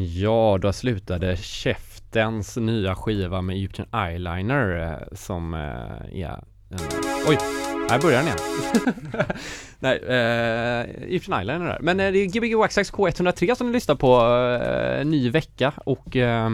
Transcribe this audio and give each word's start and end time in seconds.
Ja, 0.00 0.58
då 0.60 0.72
slutade 0.72 1.36
Käftens 1.36 2.56
nya 2.56 2.94
skiva 2.94 3.42
med 3.42 3.56
Egyptian 3.56 3.88
Eyeliner 3.92 4.92
eh, 4.92 5.16
som 5.16 5.54
eh, 5.54 6.20
är 6.22 6.44
en... 6.70 6.78
Oj! 7.28 7.38
Här 7.90 8.00
börjar 8.00 8.18
den 8.18 8.26
igen. 8.26 8.38
Nej, 9.78 9.98
eh, 9.98 11.04
Egyptian 11.08 11.38
Eyeliner 11.38 11.66
där. 11.66 11.78
Men 11.80 12.00
eh, 12.00 12.12
det 12.12 12.18
är 12.18 12.26
Gbg 12.26 12.54
Waxax 12.56 12.92
K103 12.92 13.54
som 13.54 13.66
ni 13.66 13.72
lyssnar 13.72 13.94
på, 13.94 14.20
eh, 14.64 15.06
ny 15.06 15.30
vecka 15.30 15.72
och 15.76 16.16
eh, 16.16 16.50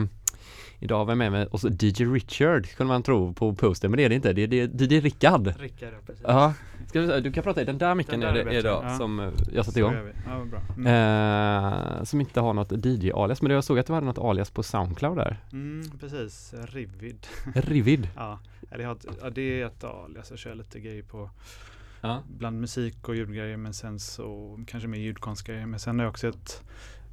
Idag 0.79 0.99
har 0.99 1.05
vi 1.05 1.15
med 1.15 1.33
mig 1.33 1.47
oss 1.47 1.65
DJ 1.65 2.05
Richard, 2.05 2.67
kunde 2.77 2.93
man 2.93 3.03
tro 3.03 3.33
på 3.33 3.55
posten, 3.55 3.91
men 3.91 3.99
det 3.99 4.05
är 4.05 4.09
det 4.09 4.15
inte. 4.15 4.33
Det 4.33 4.43
är, 4.43 4.67
det 4.67 4.85
är 4.85 4.93
DJ 4.93 5.01
Rickard. 5.01 5.55
Rickard, 5.59 5.89
ja 5.93 5.99
precis. 6.07 6.25
Ja, 6.27 6.53
Ska 6.95 7.01
vi, 7.01 7.21
du 7.21 7.33
kan 7.33 7.45
prata 7.45 7.63
i 7.63 7.65
den 7.65 7.79
där 7.79 7.95
micken 7.95 8.21
Den 8.21 8.35
där 8.35 8.41
är 8.41 8.47
är 8.47 8.63
det 8.63 8.69
ja. 8.69 8.99
som 8.99 9.21
eh, 9.21 9.31
jag 9.53 9.65
satte 9.65 9.79
igång. 9.79 9.95
Ja. 10.27 10.47
Mm. 10.77 10.87
Eh, 11.99 12.05
som 12.05 12.21
inte 12.21 12.41
har 12.41 12.55
något 12.55 12.73
DJ-alias, 12.73 13.43
men 13.43 13.53
jag 13.53 13.65
såg 13.65 13.79
att 13.79 13.87
du 13.87 13.93
hade 13.93 14.07
något 14.07 14.19
alias 14.19 14.51
på 14.51 14.63
Soundcloud 14.63 15.17
där. 15.17 15.37
Mm, 15.53 15.91
precis, 16.01 16.55
Rivid. 16.69 17.27
Rivid. 17.55 18.09
Ja, 18.17 18.39
det 19.35 19.61
är 19.61 19.67
ett 19.67 19.85
alias. 19.85 20.31
Jag 20.31 20.39
kör 20.39 20.55
lite 20.55 20.81
grejer 20.81 21.03
på 21.03 21.31
Ja. 22.01 22.23
bland 22.39 22.61
musik 22.61 23.09
och 23.09 23.17
ljudgrejer 23.17 23.57
men 23.57 23.75
sen 23.75 23.99
så 24.01 24.59
kanske 24.67 24.89
mer 24.89 24.99
ljudkonstgrejer. 24.99 25.67
Men 25.67 25.81
sen 25.81 25.99
har 25.99 26.05
jag 26.07 26.11
också 26.11 26.29
ett, 26.29 26.63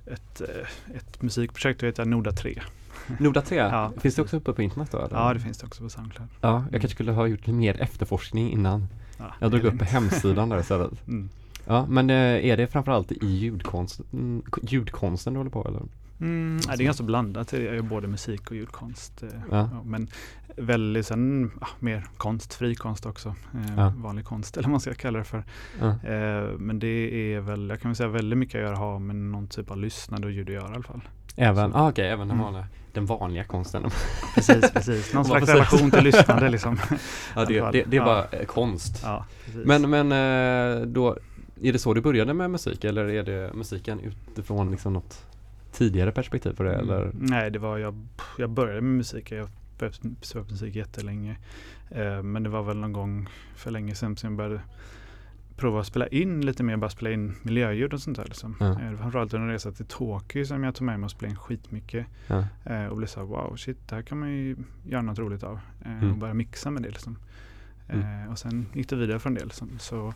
ett, 0.06 0.42
eh, 0.42 0.96
ett 0.98 1.22
musikprojekt 1.22 1.80
som 1.80 1.86
heter 1.88 2.06
Noda 2.06 2.32
3. 2.32 2.62
Noda 3.20 3.42
3, 3.42 3.58
Ja. 3.58 3.92
finns 3.98 4.16
det 4.16 4.22
också 4.22 4.38
uppe 4.38 4.54
på 4.54 4.62
internet 4.62 4.92
då? 4.92 4.98
eller? 4.98 5.18
Ja, 5.18 5.34
det 5.34 5.40
finns 5.40 5.58
det 5.58 5.66
också 5.68 5.84
på 5.84 5.90
Soundcloud. 5.90 6.30
Ja, 6.42 6.66
jag 6.72 6.82
kanske 6.82 6.96
skulle 6.96 7.12
ha 7.12 7.28
gjort 7.28 7.48
mer 7.48 7.82
efterforskning 7.82 8.52
innan. 8.52 8.88
Ja, 9.22 9.34
Jag 9.40 9.52
drog 9.52 9.64
upp 9.64 9.82
hemsidan 9.82 10.50
där 10.50 10.60
istället. 10.60 10.92
Mm. 11.08 11.30
Ja, 11.66 11.86
men 11.90 12.10
eh, 12.10 12.16
är 12.46 12.58
det 12.58 12.68
framförallt 12.68 13.12
i 13.12 13.26
ljudkonst, 13.28 14.02
mm, 14.14 14.42
ljudkonsten 14.62 15.34
du 15.34 15.40
håller 15.40 15.52
på 15.52 15.68
eller? 15.68 15.82
Mm, 16.22 16.60
nej, 16.68 16.78
det 16.78 16.84
är 16.84 16.86
ganska 16.86 17.04
blandat. 17.04 17.54
Jag 17.54 17.62
gör 17.62 17.82
både 17.82 18.08
musik 18.08 18.50
och 18.52 18.56
ljudkonst. 18.56 19.24
eh, 19.24 19.30
Ja. 19.52 19.70
men 19.86 20.08
väldigt 20.58 21.08
sen 21.08 21.52
ja, 21.62 21.68
mer 21.80 22.06
konst, 22.18 22.54
fri 22.54 22.76
konst 22.76 23.06
också. 23.06 23.30
Eh, 23.30 23.74
Ja. 23.78 23.94
Vanlig 23.98 24.26
konst 24.26 24.58
eller 24.58 24.64
vad 24.68 24.72
man 24.72 24.80
ska 24.82 24.94
kalla 24.94 25.20
det 25.20 25.26
för. 25.26 25.44
Eh, 25.82 26.58
men 26.58 26.80
det 26.80 27.34
är 27.34 27.40
väl, 27.40 27.70
jag 27.70 27.82
kan 27.82 27.92
väl 27.92 27.96
säga 27.96 28.10
väldigt 28.10 28.38
mycket 28.40 28.66
att 28.72 28.78
ha 28.78 29.00
med 29.00 29.16
någon 29.16 29.48
typ 29.48 29.72
av 29.72 29.78
lyssnande 29.78 30.28
och 30.28 30.34
ljud 30.34 30.48
att 30.50 30.54
göra 30.54 30.72
i 30.72 30.74
alla 30.74 30.84
fall. 30.84 31.02
Även, 31.36 31.72
Så- 31.72 31.78
ah, 31.78 31.90
okej, 31.90 32.08
även 32.08 32.28
den 32.28 32.38
Mm. 32.38 32.44
vanliga, 32.44 32.68
den 32.94 33.06
vanliga 33.06 33.44
konsten. 33.44 33.84
Precis, 34.36 34.72
precis. 34.72 35.14
Någon 35.14 35.26
slags 35.26 35.50
relation 35.50 35.92
till 35.92 36.04
lyssnande 36.04 36.50
liksom. 36.50 36.78
ja, 37.36 37.46
det, 37.48 37.60
det, 37.60 37.72
det 37.72 37.98
är 37.98 38.02
Ja. 38.02 38.06
bara 38.06 38.40
eh, 38.40 38.46
konst. 38.46 39.02
Ja. 39.04 39.26
Men, 39.66 39.90
men 39.90 40.12
eh, 40.12 40.86
då, 40.88 41.18
är 41.62 41.74
det 41.74 41.80
så 41.80 41.94
du 41.94 42.02
började 42.02 42.34
med 42.34 42.52
musik 42.52 42.84
eller 42.84 43.06
är 43.10 43.24
det 43.24 43.54
musiken 43.54 44.00
utifrån 44.00 44.72
liksom 44.72 44.94
något 44.94 45.26
tidigare 45.72 46.12
perspektiv 46.12 46.54
på 46.54 46.64
det 46.64 46.76
eller? 46.76 47.02
Mm, 47.02 47.16
Nej, 47.20 47.52
det 47.52 47.60
var 47.60 47.78
jag, 47.78 48.08
jag 48.38 48.50
började 48.50 48.82
med 48.82 48.98
musik. 48.98 49.32
Jag 49.32 49.50
spelat 50.22 50.50
musik 50.52 50.76
jättelänge. 50.76 51.36
Eh, 51.90 52.24
men 52.24 52.44
det 52.44 52.50
var 52.50 52.64
väl 52.64 52.78
någon 52.78 52.94
gång 52.94 53.30
för 53.56 53.72
länge 53.72 53.96
sedan 53.96 54.18
som 54.18 54.30
jag 54.30 54.38
började 54.38 54.62
prova 55.62 55.80
att 55.80 55.88
spela 55.88 56.08
in 56.08 56.42
lite 56.46 56.64
mer, 56.64 56.78
bara 56.78 56.90
spela 56.90 57.12
in 57.12 57.36
miljöljud 57.44 57.94
och 57.94 58.02
sånt 58.02 58.18
där. 58.18 58.26
Liksom. 58.26 58.56
Ja. 58.60 58.82
Eh, 58.82 58.98
framförallt 58.98 59.34
under 59.34 59.48
en 59.48 59.54
resa 59.54 59.72
till 59.72 59.86
Tokyo 59.86 60.46
som 60.46 60.64
jag 60.64 60.76
tog 60.76 60.86
med 60.86 61.00
mig 61.00 61.06
och 61.06 61.12
spelade 61.12 61.32
in 61.32 61.38
skitmycket. 61.38 62.06
Ja. 62.28 62.46
Eh, 62.66 62.86
och 62.86 62.98
blev 62.98 63.08
så 63.08 63.20
här, 63.20 63.28
wow, 63.28 63.56
shit, 63.56 63.78
det 63.90 63.96
här 63.96 64.02
kan 64.02 64.20
man 64.20 64.30
ju 64.30 64.56
göra 64.84 65.02
något 65.02 65.20
roligt 65.20 65.44
av. 65.44 65.60
Eh, 65.86 65.92
Mm. 65.98 66.12
Och 66.12 66.18
börja 66.18 66.34
mixa 66.34 66.72
med 66.72 66.84
det 66.84 66.90
liksom. 66.90 67.18
Eh, 67.88 67.96
Mm. 68.16 68.30
och 68.30 68.40
sen 68.40 68.66
gick 68.74 68.90
det 68.90 68.96
vidare 68.96 69.20
från 69.20 69.34
det. 69.34 69.44
Liksom. 69.46 69.70
Så, 69.80 70.14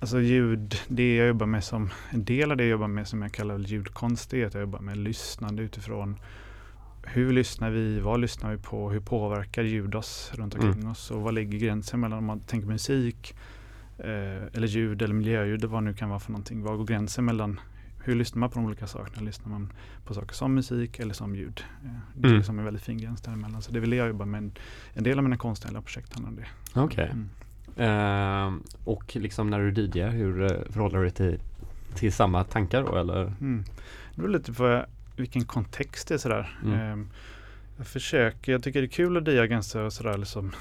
alltså 0.00 0.20
ljud, 0.20 0.74
det 0.88 1.16
jag 1.16 1.28
jobbar 1.28 1.46
med 1.46 1.64
som, 1.64 1.90
en 2.10 2.24
del 2.24 2.50
av 2.50 2.56
det 2.56 2.64
jag 2.64 2.70
jobbar 2.70 2.88
med 2.88 3.08
som 3.08 3.22
jag 3.22 3.32
kallar 3.32 3.58
ljudkonst, 3.58 4.30
det 4.30 4.42
är 4.42 4.46
att 4.46 4.54
jag 4.54 4.60
jobbar 4.60 4.80
med 4.80 4.96
lyssnande 4.96 5.62
utifrån 5.62 6.16
hur 7.02 7.32
lyssnar 7.32 7.70
vi, 7.70 8.00
vad 8.00 8.20
lyssnar 8.20 8.50
vi 8.50 8.58
på, 8.62 8.90
hur 8.90 9.00
påverkar 9.00 9.62
ljud 9.62 9.94
oss 9.94 10.32
runt 10.34 10.54
omkring 10.54 10.72
Mm. 10.72 10.90
oss 10.90 11.10
och 11.10 11.22
vad 11.22 11.34
ligger 11.34 11.58
gränsen 11.58 12.00
mellan 12.00 12.18
om 12.18 12.24
man 12.24 12.40
tänker 12.40 12.68
musik 12.68 13.34
eh, 13.98 14.42
eller 14.52 14.66
ljud 14.66 15.02
eller 15.02 15.14
miljöljud, 15.14 15.58
eller 15.60 15.68
vad 15.68 15.82
det 15.82 15.84
nu 15.84 15.94
kan 15.94 16.08
vara 16.08 16.20
för 16.20 16.32
någonting. 16.32 16.62
Var 16.62 16.76
går 16.76 16.84
gränsen 16.84 17.24
mellan 17.24 17.60
hur 18.04 18.14
lyssnar 18.14 18.40
man 18.40 18.50
på 18.50 18.58
de 18.58 18.66
olika 18.66 18.86
sakerna? 18.86 19.22
Lyssnar 19.26 19.50
man 19.50 19.72
på 20.04 20.14
saker 20.14 20.34
som 20.34 20.54
musik 20.54 20.98
eller 20.98 21.14
som 21.14 21.36
ljud? 21.36 21.64
Eh, 21.84 21.90
Det 22.14 22.20
är 22.20 22.28
Mm. 22.28 22.36
liksom 22.38 22.58
en 22.58 22.64
väldigt 22.64 22.82
fin 22.82 22.98
gräns 22.98 23.20
däremellan. 23.20 23.62
Så 23.62 23.72
det 23.72 23.78
är 23.78 23.80
väl 23.80 23.90
det 23.90 23.96
jag 23.96 24.08
jobbar 24.08 24.26
med. 24.26 24.38
En, 24.38 24.52
en 24.94 25.04
del 25.04 25.18
av 25.18 25.24
mina 25.24 25.36
konstnärliga 25.36 25.82
projekt 25.82 26.14
handlar 26.14 26.30
om 26.30 26.36
det. 26.36 26.46
Okej. 26.80 27.10
Mm. 27.12 27.28
Ehm, 27.76 28.62
och 28.84 29.16
liksom 29.16 29.50
när 29.50 29.60
du 29.60 29.82
DJar, 29.82 30.10
hur 30.10 30.42
eh, 30.42 30.48
förhåller 30.70 30.98
du 30.98 31.02
dig 31.04 31.10
till, 31.12 31.38
till 31.94 32.12
samma 32.12 32.44
tankar 32.44 32.82
då 32.82 32.96
eller? 32.96 33.22
Mm. 33.40 33.64
Det 34.14 34.20
beror 34.20 34.28
lite 34.28 34.52
på 34.52 34.84
vilken 35.16 35.44
kontext 35.44 36.08
det 36.08 36.14
är 36.14 36.18
sådär. 36.18 36.58
Mm. 36.64 36.80
Ehm, 36.80 37.08
jag 37.76 37.86
försöker, 37.86 38.52
jag 38.52 38.62
tycker 38.62 38.80
det 38.80 38.86
är 38.86 38.90
kul 38.90 39.16
att 39.16 39.24
dia 39.24 39.46
ganska 39.46 39.90
sådär 39.90 40.18
liksom 40.18 40.52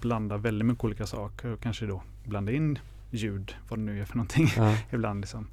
blanda 0.00 0.36
väldigt 0.36 0.66
mycket 0.66 0.84
olika 0.84 1.06
saker 1.06 1.48
och 1.52 1.60
kanske 1.60 1.86
då 1.86 2.02
blanda 2.24 2.52
in 2.52 2.78
ljud, 3.10 3.54
vad 3.68 3.78
det 3.78 3.82
nu 3.82 4.00
är 4.00 4.04
för 4.04 4.16
någonting 4.16 4.48
Ja. 4.56 4.76
ibland 4.90 5.20
liksom. 5.20 5.46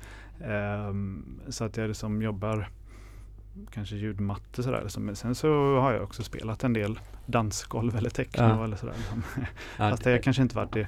Ehm, 0.43 1.39
så 1.49 1.63
att 1.63 1.77
jag 1.77 1.87
liksom 1.87 2.21
jobbar 2.21 2.69
kanske 3.71 3.95
ljudmatte 3.95 4.63
sådär. 4.63 4.81
Liksom. 4.83 5.05
Men 5.05 5.15
sen 5.15 5.35
så 5.35 5.77
har 5.79 5.93
jag 5.93 6.03
också 6.03 6.23
spelat 6.23 6.63
en 6.63 6.73
del 6.73 6.99
dansgolv 7.25 7.95
eller 7.97 8.09
techno 8.09 8.43
Ja. 8.43 8.63
eller 8.63 8.75
sådär. 8.77 8.93
Liksom. 8.97 9.23
Ja, 9.35 9.45
Fast 9.89 10.03
det 10.03 10.11
har 10.11 10.17
kanske 10.17 10.41
inte 10.41 10.55
varit 10.55 10.73
det 10.73 10.87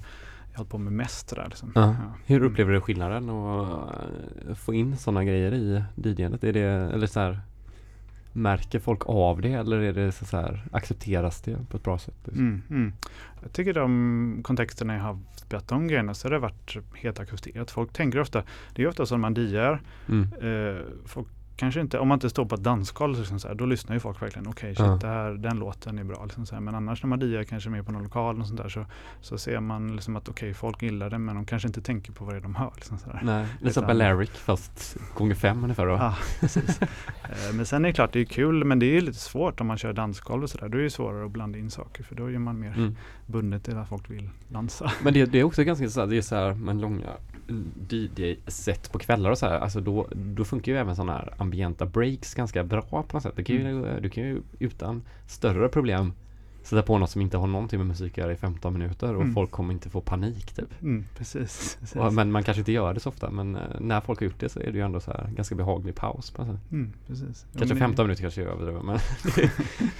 jag 0.51 0.57
hållit 0.57 0.71
på 0.71 0.77
med 0.77 0.93
mest 0.93 1.29
sådär. 1.29 1.45
Liksom. 1.49 1.71
Ja. 1.75 1.95
Hur 2.25 2.37
Mm. 2.37 2.51
upplever 2.51 2.73
du 2.73 2.81
skillnaden 2.81 3.29
eh, 3.29 4.55
få 4.55 4.73
in 4.73 4.97
sådana 4.97 5.23
grejer 5.23 5.53
i 5.53 5.83
DJandet? 5.95 6.43
Är 6.43 6.53
det, 6.53 6.61
eller 6.61 7.07
så 7.07 7.19
här, 7.19 7.39
märker 8.33 8.79
folk 8.79 9.01
av 9.05 9.41
det 9.41 9.51
eller 9.53 9.77
är 9.79 9.93
det 9.93 10.11
så 10.11 10.25
så 10.25 10.37
här, 10.37 10.63
accepteras 10.71 11.41
det 11.41 11.57
på 11.69 11.77
ett 11.77 11.83
bra 11.83 11.97
sätt? 11.97 12.15
liksom? 12.23 12.41
Mm, 12.47 12.61
mm. 12.69 12.93
Jag 13.41 13.53
tycker 13.53 13.73
de 13.73 14.39
kontexterna 14.43 14.93
jag 14.95 15.01
har 15.03 15.19
spelat 15.35 15.67
de 15.67 15.87
grejerna 15.87 16.13
så 16.13 16.27
har 16.27 16.31
det 16.31 16.39
varit 16.39 16.77
helt 16.95 17.19
accepterat. 17.19 17.71
Folk 17.71 17.93
tänker 17.93 18.19
ofta, 18.19 18.43
det 18.75 18.83
är 18.83 18.87
ofta 18.87 19.05
som 19.05 19.21
man 19.21 19.33
diar, 19.33 19.81
Mm. 20.09 20.23
eh, 20.41 20.81
folk 21.05 21.27
kanske 21.61 21.81
inte, 21.81 21.99
om 21.99 22.07
man 22.07 22.15
inte 22.15 22.29
står 22.29 22.45
på 22.45 22.55
ett 22.55 22.63
dansgolv 22.63 23.17
liksom 23.19 23.39
så 23.39 23.47
här, 23.47 23.55
då 23.55 23.65
lyssnar 23.65 23.95
ju 23.95 23.99
folk 23.99 24.21
verkligen, 24.21 24.47
okej 24.47 24.75
shit, 24.75 24.85
Ja. 24.85 24.97
det 25.01 25.07
här, 25.07 25.31
den 25.31 25.59
låten 25.59 25.99
är 25.99 26.03
bra. 26.03 26.23
Liksom 26.25 26.45
så 26.45 26.55
här. 26.55 26.61
Men 26.61 26.75
annars 26.75 27.03
när 27.03 27.07
man 27.09 27.19
diar 27.19 27.43
kanske 27.43 27.69
mer 27.69 27.83
på 27.83 27.91
någon 27.91 28.03
lokal 28.03 28.39
och 28.41 28.47
sånt 28.47 28.61
där, 28.61 28.69
så, 28.69 28.85
så 29.21 29.37
ser 29.37 29.59
man 29.59 29.95
liksom 29.95 30.15
att 30.15 30.29
okej, 30.29 30.53
folk 30.53 30.81
gillar 30.81 31.09
det 31.09 31.17
men 31.17 31.35
de 31.35 31.45
kanske 31.45 31.67
inte 31.67 31.81
tänker 31.81 32.11
på 32.13 32.25
vad 32.25 32.33
det 32.33 32.37
är 32.37 32.41
de 32.41 32.55
hör. 32.55 32.71
Liksom 32.75 32.97
så 32.97 33.09
här. 33.09 33.19
Nej, 33.23 33.45
lite 33.59 33.73
som 33.73 33.87
Balearic 33.87 34.29
fast 34.29 34.97
gånger 35.15 35.35
fem 35.35 35.63
ungefär 35.63 35.85
då. 35.85 35.91
Ja, 35.93 36.15
precis. 36.39 36.81
Eh, 36.81 36.87
Men 37.53 37.65
sen 37.65 37.85
är 37.85 37.89
det 37.89 37.93
klart, 37.93 38.13
det 38.13 38.19
är 38.19 38.25
kul, 38.25 38.63
men 38.63 38.79
det 38.79 38.85
är 38.97 39.01
lite 39.01 39.19
svårt 39.19 39.61
om 39.61 39.67
man 39.67 39.77
kör 39.77 39.93
dansgolv 39.93 40.43
och 40.43 40.49
sådär. 40.49 40.69
Då 40.69 40.77
är 40.77 40.81
det 40.81 40.89
svårare 40.89 41.25
att 41.25 41.31
blanda 41.31 41.59
in 41.59 41.71
saker, 41.71 42.03
för 42.03 42.15
då 42.15 42.31
är 42.31 42.39
man 42.39 42.59
mer 42.59 42.73
Mm. 42.77 42.95
bundet 43.27 43.63
till 43.63 43.77
att 43.77 43.89
folk 43.89 44.09
vill 44.09 44.29
dansa. 44.47 44.91
Men 45.03 45.13
det, 45.13 45.25
det 45.25 45.39
är 45.39 45.43
också 45.43 45.63
ganska 45.63 46.01
här, 46.01 46.07
det 46.07 46.17
är 46.17 46.21
så 46.21 46.35
här 46.35 46.53
med 46.53 46.75
långa 46.81 47.07
DJ-set 47.89 48.91
på 48.91 48.99
kvällar 48.99 49.31
och 49.31 49.37
så 49.37 49.45
här, 49.45 49.59
alltså 49.59 49.79
då, 49.81 50.07
då 50.13 50.45
funkar 50.45 50.71
ju 50.71 50.77
även 50.77 50.95
sådana 50.95 51.13
här 51.13 51.33
ambienta 51.51 51.85
breaks 51.85 52.33
ganska 52.33 52.63
bra 52.63 52.81
på 52.81 52.97
något 53.13 53.23
sätt. 53.23 53.33
Du 53.35 53.43
kan 53.43 53.55
ju, 53.55 53.99
du 53.99 54.09
kan 54.09 54.23
ju 54.23 54.41
utan 54.59 55.01
större 55.27 55.69
problem 55.69 56.13
sätta 56.63 56.81
på 56.81 56.97
något 56.97 57.09
som 57.09 57.21
inte 57.21 57.37
har 57.37 57.47
någonting 57.47 57.79
med 57.79 57.87
musik 57.87 58.11
att 58.11 58.17
göra 58.17 58.31
i 58.31 58.35
15 58.35 58.73
minuter 58.73 59.15
och 59.15 59.21
Mm. 59.21 59.33
folk 59.33 59.51
kommer 59.51 59.73
inte 59.73 59.89
få 59.89 60.01
panik 60.01 60.53
typ. 60.53 60.81
Mm, 60.81 61.05
precis. 61.17 61.77
precis. 61.79 61.95
Och, 61.95 62.13
men 62.13 62.31
man 62.31 62.43
kanske 62.43 62.59
inte 62.61 62.71
gör 62.71 62.93
det 62.93 62.99
så 62.99 63.09
ofta 63.09 63.29
men 63.31 63.55
eh, 63.55 63.61
när 63.79 64.01
folk 64.01 64.19
har 64.19 64.25
gjort 64.25 64.39
det 64.39 64.49
så 64.49 64.59
är 64.59 64.65
det 64.71 64.77
ju 64.77 64.85
ändå 64.85 64.99
så 64.99 65.11
här 65.11 65.29
ganska 65.35 65.55
behaglig 65.55 65.95
paus 65.95 66.31
på 66.31 66.43
något 66.43 66.55
sätt. 66.55 66.71
Mm, 66.71 66.93
precis. 67.07 67.45
Kanske 67.57 67.75
det- 67.75 67.79
15 67.79 68.05
minuter 68.05 68.21
kanske 68.21 68.41
jag 68.41 68.51
överdriver 68.51 68.81
men 68.81 68.97
det 69.35 69.51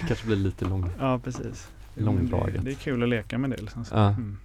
kanske 0.08 0.26
blir 0.26 0.36
lite 0.36 0.64
lång, 0.64 0.90
Ja, 0.98 1.20
precis. 1.24 1.70
Långdraget. 1.94 2.54
Det, 2.54 2.60
det 2.64 2.70
är 2.70 2.74
kul 2.74 3.02
att 3.02 3.08
leka 3.08 3.38
med 3.38 3.50
det. 3.50 3.56
Liksom. 3.56 3.84
Så. 3.84 3.94
Ja. 3.94 4.08
Mm. 4.08 4.36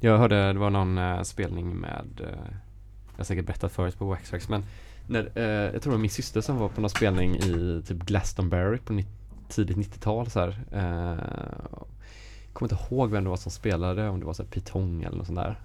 Jag 0.00 0.18
hörde 0.18 0.52
det 0.52 0.58
var 0.58 0.70
någon 0.70 0.98
eh, 0.98 1.22
spelning 1.22 1.76
med, 1.76 2.06
eh, 2.20 2.26
jag 3.12 3.16
har 3.18 3.24
säkert 3.24 3.46
berättat 3.46 3.72
förut 3.72 3.98
på 3.98 4.04
Waxtrax 4.06 4.48
men 4.48 4.64
när, 5.06 5.30
eh, 5.34 5.44
jag 5.44 5.82
tror 5.82 5.90
det 5.92 5.96
var 5.96 6.02
min 6.02 6.10
syster 6.10 6.40
som 6.40 6.56
var 6.56 6.68
på 6.68 6.80
någon 6.80 6.90
spelning 6.90 7.36
i 7.36 7.82
typ 7.86 7.98
Glastonbury 7.98 8.78
på 8.78 8.92
ni- 8.92 9.06
tidigt 9.48 9.76
90-tal 9.76 10.30
så 10.30 10.40
här. 10.40 10.48
Eh, 10.72 11.82
kommer 12.52 12.72
inte 12.72 12.84
ihåg 12.94 13.10
vem 13.10 13.24
det 13.24 13.30
var 13.30 13.36
som 13.36 13.52
spelade, 13.52 14.08
om 14.08 14.20
det 14.20 14.26
var 14.26 14.32
så 14.32 14.42
här 14.42 14.50
Pitong 14.50 15.02
eller 15.02 15.16
något 15.16 15.26
sånt 15.26 15.38
där. 15.38 15.60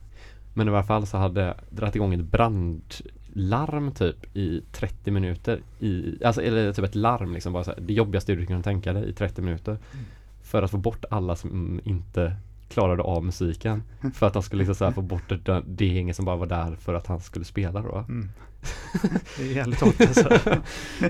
Men 0.54 0.68
i 0.68 0.72
alla 0.72 0.84
fall 0.84 1.07
så 1.07 1.18
hade 1.18 1.56
dragit 1.69 1.95
igång 1.95 2.13
ett 2.13 2.25
brandlarm 2.25 3.92
typ 3.92 4.38
i 4.38 4.62
30 4.72 5.12
minuter 5.12 5.62
i, 5.80 6.24
alltså 6.25 6.42
eller 6.42 6.74
typ 6.74 6.86
ett 6.86 6.95
larm 6.95 7.33
liksom 7.33 7.54
bara 7.54 7.63
så 7.63 7.72
här, 7.72 7.80
det 7.81 7.94
jobbigaste 7.94 8.36
du 8.36 8.45
kunde 8.45 8.63
tänka 8.63 8.94
dig 8.94 9.10
i 9.10 9.13
30 9.13 9.42
minuter. 9.42 9.72
Mm. 9.72 10.06
För 10.42 10.63
att 10.63 10.72
få 10.72 10.78
bort 10.78 11.06
alla 11.10 11.36
som 11.36 11.81
inte 11.83 12.36
klarade 12.69 13.04
av 13.04 13.24
musiken. 13.25 13.84
För 14.14 14.28
att 14.28 14.34
han 14.34 14.44
skulle 14.44 14.60
liksom 14.66 14.75
så 14.75 14.92
få 14.92 15.02
bort 15.02 15.30
det, 15.46 15.64
det 15.68 15.86
gänget 15.86 16.16
som 16.16 16.25
bara 16.25 16.36
var 16.36 16.46
där 16.46 16.75
för 16.75 16.94
att 16.94 17.08
han 17.08 17.22
skulle 17.22 17.46
spela 17.46 17.81
då. 17.81 17.98
Mm. 17.98 18.30
Det 19.38 19.44
är 19.44 19.56
jävligt 19.56 19.81
hårt 19.81 20.02
alltså. 20.02 20.30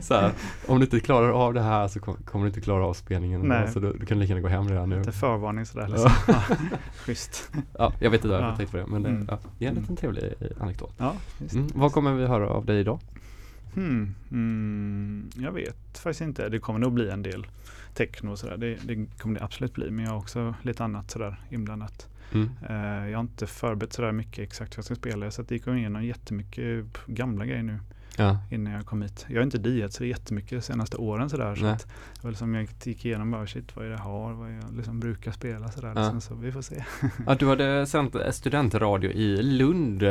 så 0.01 0.13
här, 0.13 0.31
om 0.67 0.79
du 0.79 0.85
inte 0.85 0.99
klarar 0.99 1.29
av 1.29 1.53
det 1.53 1.61
här 1.61 1.87
så 1.87 1.99
kom, 1.99 2.15
kommer 2.25 2.45
du 2.45 2.49
inte 2.49 2.61
klara 2.61 2.85
av 2.85 2.93
spelningen. 2.93 3.41
Nej. 3.41 3.71
Så 3.71 3.79
du, 3.79 3.93
du 3.93 4.05
kan 4.05 4.19
lika 4.19 4.29
gärna 4.33 4.41
gå 4.41 4.47
hem 4.47 4.69
redan 4.69 4.89
nu. 4.89 4.97
Lite 4.99 5.11
förvarning 5.11 5.65
sådär. 5.65 5.87
Liksom. 5.87 6.11
Ja. 6.27 6.41
Schysst. 7.05 7.51
Ja, 7.77 7.93
jag 7.99 8.09
vet 8.11 8.19
inte 8.25 8.27
varför 8.27 8.43
Ja. 8.43 8.49
jag 8.49 8.57
tänkte 8.57 8.71
på 8.71 8.77
det 8.77 8.87
men 8.91 9.03
det, 9.03 9.09
Mm. 9.09 9.27
ja, 9.29 9.39
det 9.59 9.65
är 9.65 9.69
en 9.69 9.75
liten 9.75 9.95
trevlig 9.95 10.23
eh, 10.39 10.47
anekdot. 10.59 10.93
Ja. 10.97 11.13
Mm. 11.53 11.67
Vad 11.75 11.91
kommer 11.91 12.13
vi 12.13 12.25
höra 12.25 12.49
av 12.49 12.65
dig 12.65 12.79
idag? 12.79 12.99
Hmm. 13.73 14.15
Mm, 14.31 15.29
jag 15.35 15.51
vet 15.51 15.97
faktiskt 15.97 16.21
inte. 16.21 16.49
Det 16.49 16.59
kommer 16.59 16.79
nog 16.79 16.93
bli 16.93 17.09
en 17.09 17.23
del 17.23 17.47
techno 17.97 18.31
och 18.31 18.39
sådär. 18.39 18.57
Det, 18.57 18.77
det 18.83 19.05
kommer 19.17 19.39
det 19.39 19.45
absolut 19.45 19.73
bli. 19.73 19.91
Men 19.91 20.05
jag 20.05 20.11
har 20.11 20.17
också 20.17 20.55
lite 20.61 20.83
annat 20.83 21.11
sådär 21.11 21.41
inblandat. 21.49 22.07
Mm. 22.33 22.49
Eh, 22.69 23.09
jag 23.09 23.17
har 23.17 23.23
inte 23.23 23.47
förberett 23.47 23.93
sådär 23.93 24.11
mycket 24.11 24.39
exakt 24.39 24.71
vad 24.71 24.77
jag 24.77 24.85
ska 24.85 24.95
spela. 24.95 25.31
Så 25.31 25.41
att 25.41 25.49
det 25.49 25.55
gick 25.55 25.67
igenom 25.67 26.03
jättemycket 26.03 26.85
gamla 27.07 27.45
grejer 27.45 27.63
nu 27.63 27.79
Ja. 28.19 28.37
innan 28.51 28.73
jag 28.73 28.85
kom 28.85 29.01
hit. 29.01 29.25
Jag 29.29 29.35
har 29.37 29.43
inte 29.43 29.57
DJat 29.57 29.93
så 29.93 30.05
jättemycket 30.05 30.51
de 30.51 30.61
senaste 30.61 30.97
åren 30.97 31.29
sådär. 31.29 31.55
Så 31.55 31.65
att, 31.65 31.87
var 32.21 32.31
liksom 32.31 32.55
jag 32.55 32.67
gick 32.83 33.05
igenom 33.05 33.31
bara 33.31 33.47
shit 33.47 33.75
vad 33.75 33.85
är 33.85 33.89
det 33.89 33.95
jag 33.95 34.03
har, 34.03 34.33
vad 34.33 34.51
jag 34.51 34.77
liksom 34.77 34.99
brukar 34.99 35.31
spela 35.31 35.71
sådär. 35.71 35.93
Ja. 35.95 36.01
Liksom, 36.01 36.21
så 36.21 36.35
vi 36.35 36.51
får 36.51 36.61
se. 36.61 36.83
ja, 37.25 37.35
du 37.35 37.47
hade 37.47 37.85
sänt 37.85 38.15
studentradio 38.31 39.11
i 39.11 39.41
Lund 39.41 40.03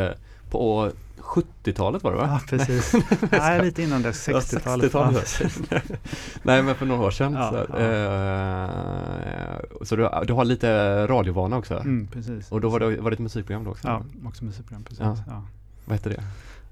på 0.50 0.91
70-talet 1.19 2.03
var 2.03 2.12
det 2.12 2.17
va? 2.17 2.26
Ja 2.26 2.41
precis. 2.49 2.94
Nej 3.31 3.62
lite 3.64 3.82
innan 3.82 4.03
det, 4.03 4.11
60-talet. 4.11 4.94
Ja, 4.94 5.11
60-talet. 5.11 6.00
Nej 6.43 6.62
men 6.62 6.75
för 6.75 6.87
några 6.87 7.03
år 7.06 7.11
sedan. 7.11 7.32
Ja, 7.32 7.50
så 7.50 7.56
ja. 7.56 7.79
eh, 7.79 9.61
så 9.82 9.97
du, 9.97 10.11
du 10.26 10.32
har 10.32 10.44
lite 10.44 11.06
radiovana 11.06 11.56
också? 11.56 11.75
Mm, 11.75 12.06
precis. 12.06 12.53
Och 12.53 12.61
då 12.61 12.69
var 12.69 12.81
det, 12.81 12.97
var 12.97 13.11
det 13.11 13.14
ett 13.14 13.20
musikprogram 13.20 13.64
då 13.64 13.70
också? 13.70 13.88
Ja, 13.88 14.03
också 14.26 14.44
musikprogram 14.44 14.85
precis. 14.85 15.06
Vad 15.85 15.99
hette 15.99 16.08
det? 16.08 16.23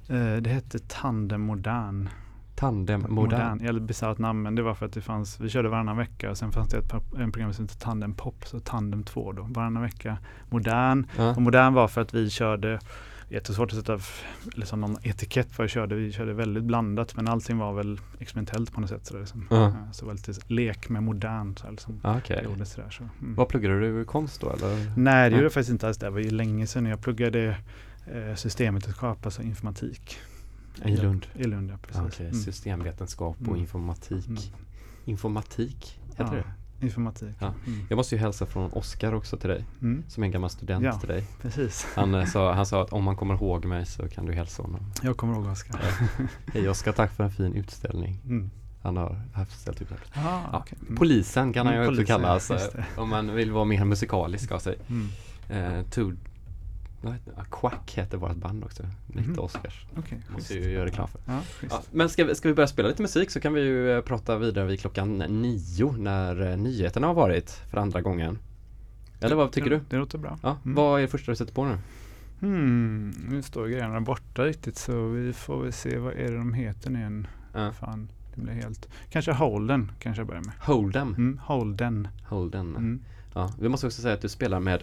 Eh, 0.09 0.37
det 0.37 0.51
hette 0.51 0.79
Tandem 0.79 1.41
Modern. 1.41 2.09
Tandem 2.55 3.06
Modern? 3.09 3.61
Eller 3.61 3.81
bisarrt 3.81 4.19
namn 4.19 4.43
men 4.43 4.55
det 4.55 4.62
var 4.62 4.75
för 4.75 4.87
att 4.87 4.93
det 4.93 5.01
fanns, 5.01 5.41
vi 5.41 5.49
körde 5.49 5.69
varannan 5.69 5.97
vecka 5.97 6.31
och 6.31 6.39
sen 6.39 6.53
fanns 6.53 6.69
det 6.69 6.79
ett 6.79 6.93
en 7.19 7.33
program 7.33 7.53
som 7.53 7.65
hette 7.65 7.79
Tandem 7.79 8.15
Pop, 8.15 8.47
så 8.47 8.61
Tandem 8.61 9.05
2 9.05 9.33
då, 9.33 9.43
varannan 9.43 9.83
vecka. 9.83 10.19
Modern. 10.51 11.06
Ja. 11.17 11.31
Och 11.31 11.43
modern 11.43 11.75
var 11.75 11.89
för 11.89 12.01
att 12.01 12.15
vi 12.15 12.31
körde 12.31 12.79
Jättesvårt 13.29 13.73
att 13.73 13.79
sätta 13.79 13.99
liksom 14.55 14.81
någon 14.81 14.97
etikett 15.03 15.49
på 15.49 15.55
vad 15.59 15.65
vi 15.65 15.69
körde. 15.69 15.95
Vi 15.95 16.12
körde 16.12 16.33
väldigt 16.33 16.65
blandat 16.65 17.17
men 17.17 17.29
allting 17.29 17.59
var 17.59 17.73
väl 17.73 18.00
experimentellt 18.19 18.73
på 18.73 18.81
något 18.81 18.91
sätt. 18.91 19.07
Så, 19.07 19.19
liksom. 19.19 19.47
Ja. 19.50 19.57
Ja, 19.57 19.93
så 19.93 20.05
det 20.05 20.07
var 20.07 20.15
lite 20.15 20.33
lek 20.47 20.89
med 20.89 21.03
modern. 21.03 21.57
Så, 21.57 21.65
här, 21.65 21.71
liksom, 21.71 22.00
Ja, 22.03 22.17
Okej. 22.19 22.37
det 22.37 22.45
gjordes 22.50 22.73
sådär, 22.73 22.91
så. 22.91 23.03
Mm. 23.21 23.35
Vad 23.35 23.49
pluggade 23.49 23.81
du 23.81 24.05
konst 24.05 24.41
då 24.41 24.50
eller? 24.50 24.93
Nej 24.97 25.31
det 25.31 25.35
gjorde 25.37 25.45
jag 25.45 25.53
faktiskt 25.53 25.71
inte 25.71 25.87
alls. 25.87 25.99
Det 25.99 26.11
var 26.11 26.19
ju 26.19 26.31
länge 26.31 26.67
sedan 26.67 26.87
jag 26.87 27.00
pluggade 27.00 27.57
eh, 28.06 28.35
systemvetenskap, 28.35 29.25
alltså 29.25 29.43
informatik. 29.43 30.17
I 30.85 30.97
Lund? 30.97 31.27
I 31.35 31.45
Lund, 31.45 31.71
ja 31.71 31.77
precis. 31.83 31.97
Ja, 32.03 32.06
Okej, 32.09 32.27
Mm. 32.27 32.41
systemvetenskap 32.43 33.37
och 33.41 33.47
Mm. 33.49 33.61
informatik. 33.61 34.27
Mm. 34.29 34.43
Informatik, 35.05 36.01
heter 36.11 36.25
Ja. 36.25 36.31
det? 36.33 36.45
Informatik. 36.87 37.37
Ja. 37.41 37.55
Mm. 37.67 37.87
Jag 37.89 37.97
måste 37.97 38.15
ju 38.15 38.21
hälsa 38.21 38.47
från 38.47 38.73
Oskar 38.73 39.12
också 39.15 39.37
till 39.37 39.49
dig, 39.51 39.65
Mm. 39.83 40.05
som 40.09 40.23
är 40.23 40.27
en 40.27 40.31
gammal 40.33 40.51
student 40.51 40.85
Ja. 40.85 40.93
till 40.99 41.09
dig. 41.09 41.25
Precis. 41.43 41.87
Han, 41.97 42.15
eh, 42.15 42.25
sa, 42.27 42.53
han 42.61 42.67
sa 42.67 42.83
att 42.83 42.93
om 42.93 43.06
han 43.06 43.17
kommer 43.17 43.35
ihåg 43.35 43.65
mig 43.65 43.87
så 43.87 44.09
kan 44.09 44.27
du 44.27 44.33
hälsa 44.33 44.62
honom. 44.62 44.81
Jag 45.03 45.17
kommer 45.17 45.35
ihåg 45.35 45.47
Oskar. 45.47 45.81
Hej 46.53 46.69
Oskar, 46.69 46.93
tack 46.93 47.12
för 47.12 47.25
en 47.25 47.31
fin 47.31 47.55
utställning. 47.55 48.21
Mm. 48.25 48.50
Han 48.83 48.97
har 48.97 49.21
haft 49.35 49.61
ställt 49.61 49.83
ut 49.83 49.89
den. 49.89 49.99
Ah, 50.25 50.41
Ja. 50.53 50.65
Mm. 50.83 50.97
Polisen 50.97 51.53
kan 51.53 51.67
han 51.67 51.75
ju 51.75 51.81
Mm, 51.81 51.89
också 51.91 51.97
polisen, 52.00 52.21
kallas 52.23 52.50
eh, 52.50 52.85
om 52.97 53.09
man 53.11 53.35
vill 53.35 53.53
vara 53.53 53.65
mer 53.65 53.85
musikalisk 53.85 54.53
av 54.53 54.59
sig. 54.59 54.79
Mm. 54.89 55.09
Eh, 55.49 55.85
det? 57.11 57.45
Quack 57.51 57.93
heter 57.95 58.19
vårt 58.19 58.37
band 58.37 58.65
också. 58.65 58.83
Lite 59.06 59.29
Mhm. 59.29 59.39
Oscars. 59.39 59.87
Okej, 59.97 60.19
Måste 60.29 60.55
ju 60.55 60.71
göra 60.71 60.87
reklam 60.87 61.09
för. 61.09 61.21
Ja. 61.27 61.41
Ja, 61.71 61.83
men 61.93 62.09
ska 62.09 62.25
vi, 62.25 62.35
ska 62.35 62.49
vi 62.49 62.55
börja 62.55 62.67
spela 62.67 62.89
lite 62.89 63.03
musik 63.03 63.31
så 63.31 63.41
kan 63.41 63.53
vi 63.55 63.61
ju 63.61 63.91
eh, 63.97 64.01
prata 64.01 64.39
vidare 64.39 64.67
vid 64.67 64.81
klockan 64.81 65.19
nio 65.19 65.93
när 65.99 66.51
eh, 66.51 66.56
nyheterna 66.56 67.06
har 67.06 67.15
varit 67.15 67.51
för 67.51 67.79
andra 67.79 68.01
gången. 68.01 68.39
Eller 69.21 69.37
vad 69.37 69.53
tycker 69.53 69.71
det, 69.71 69.77
du? 69.77 69.83
Det 69.91 69.97
låter 69.97 70.19
bra. 70.19 70.39
Ja, 70.43 70.56
Mm. 70.65 70.75
vad 70.75 70.99
är 70.99 71.03
det 71.03 71.09
första 71.09 71.33
du 71.33 71.37
sätter 71.37 71.55
på 71.55 71.65
nu? 71.65 71.79
Hmm, 72.41 73.11
nu 73.29 73.43
står 73.43 73.67
grejerna 73.67 74.00
borta 74.00 74.45
riktigt 74.45 74.77
så 74.77 75.07
vi 75.09 75.33
får 75.33 75.62
väl 75.62 75.73
se 75.73 75.99
vad 75.99 76.12
är 76.12 76.31
det 76.31 76.37
de 76.37 76.55
heter 76.55 76.91
nu 76.91 76.99
igen. 76.99 77.27
Ja. 77.55 77.73
Fan, 77.73 78.09
det 78.35 78.41
blir 78.41 78.53
helt... 78.55 78.89
Kanske 79.11 79.33
Holden 79.33 79.93
kanske 79.99 80.21
jag 80.21 80.27
börjar 80.27 80.43
med. 80.43 80.55
Hold'em. 80.61 81.09
Mm, 81.17 81.41
Holden. 81.45 82.09
Holden. 82.25 82.69
Mm. 82.77 83.00
Ja, 83.35 83.51
vi 83.61 83.69
måste 83.69 83.87
också 83.87 84.03
säga 84.03 84.15
att 84.15 84.21
du 84.21 84.29
spelar 84.29 84.61
med 84.61 84.83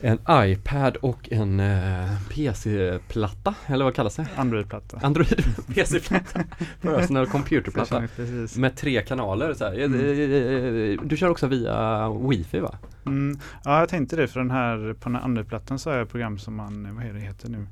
en 0.00 0.18
iPad 0.30 0.96
och 0.96 1.28
en 1.32 1.60
eh, 1.60 2.10
PC-platta, 2.30 3.54
eller 3.66 3.84
vad 3.84 3.94
kallas 3.94 4.16
det? 4.16 4.26
Android-platta. 4.36 5.00
Android 5.02 5.44
PC-platta. 5.74 6.44
Personal 6.80 7.26
computerplatta. 7.26 8.08
Med 8.56 8.76
tre 8.76 9.02
kanaler 9.02 9.54
så. 9.54 9.66
Mm. 9.66 11.08
Du 11.08 11.16
kör 11.16 11.28
också 11.28 11.46
via 11.46 12.08
wifi 12.10 12.60
va? 12.60 12.78
Mm. 13.06 13.38
Ja, 13.64 13.78
jag 13.78 13.88
tänkte 13.88 14.16
det 14.16 14.28
för 14.28 14.40
den 14.40 14.50
här, 14.50 14.92
på 15.00 15.08
den 15.08 15.16
här 15.16 15.22
Android-plattan 15.22 15.78
så 15.78 15.90
är 15.90 15.96
det 15.96 16.02
ett 16.02 16.10
program 16.10 16.38
som 16.38 16.54
man, 16.54 16.94
vad 16.96 17.04
är 17.04 17.12
det 17.12 17.20
heter 17.20 17.48
nu? 17.48 17.66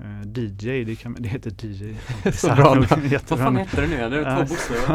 Eh, 0.00 0.28
DJ, 0.34 0.84
det, 0.84 0.96
kan, 0.96 1.16
det 1.18 1.28
heter 1.28 1.50
DJ. 1.66 1.94
Så 2.32 2.54
bra 2.54 2.74
Vad 2.74 2.88
fan 3.38 3.56
heter 3.56 3.82
det 3.82 3.88
nu? 3.88 3.96
Det 4.10 4.18
är 4.18 4.24
två 4.24 4.30
Ja. 4.30 4.46
bokstäver. 4.48 4.92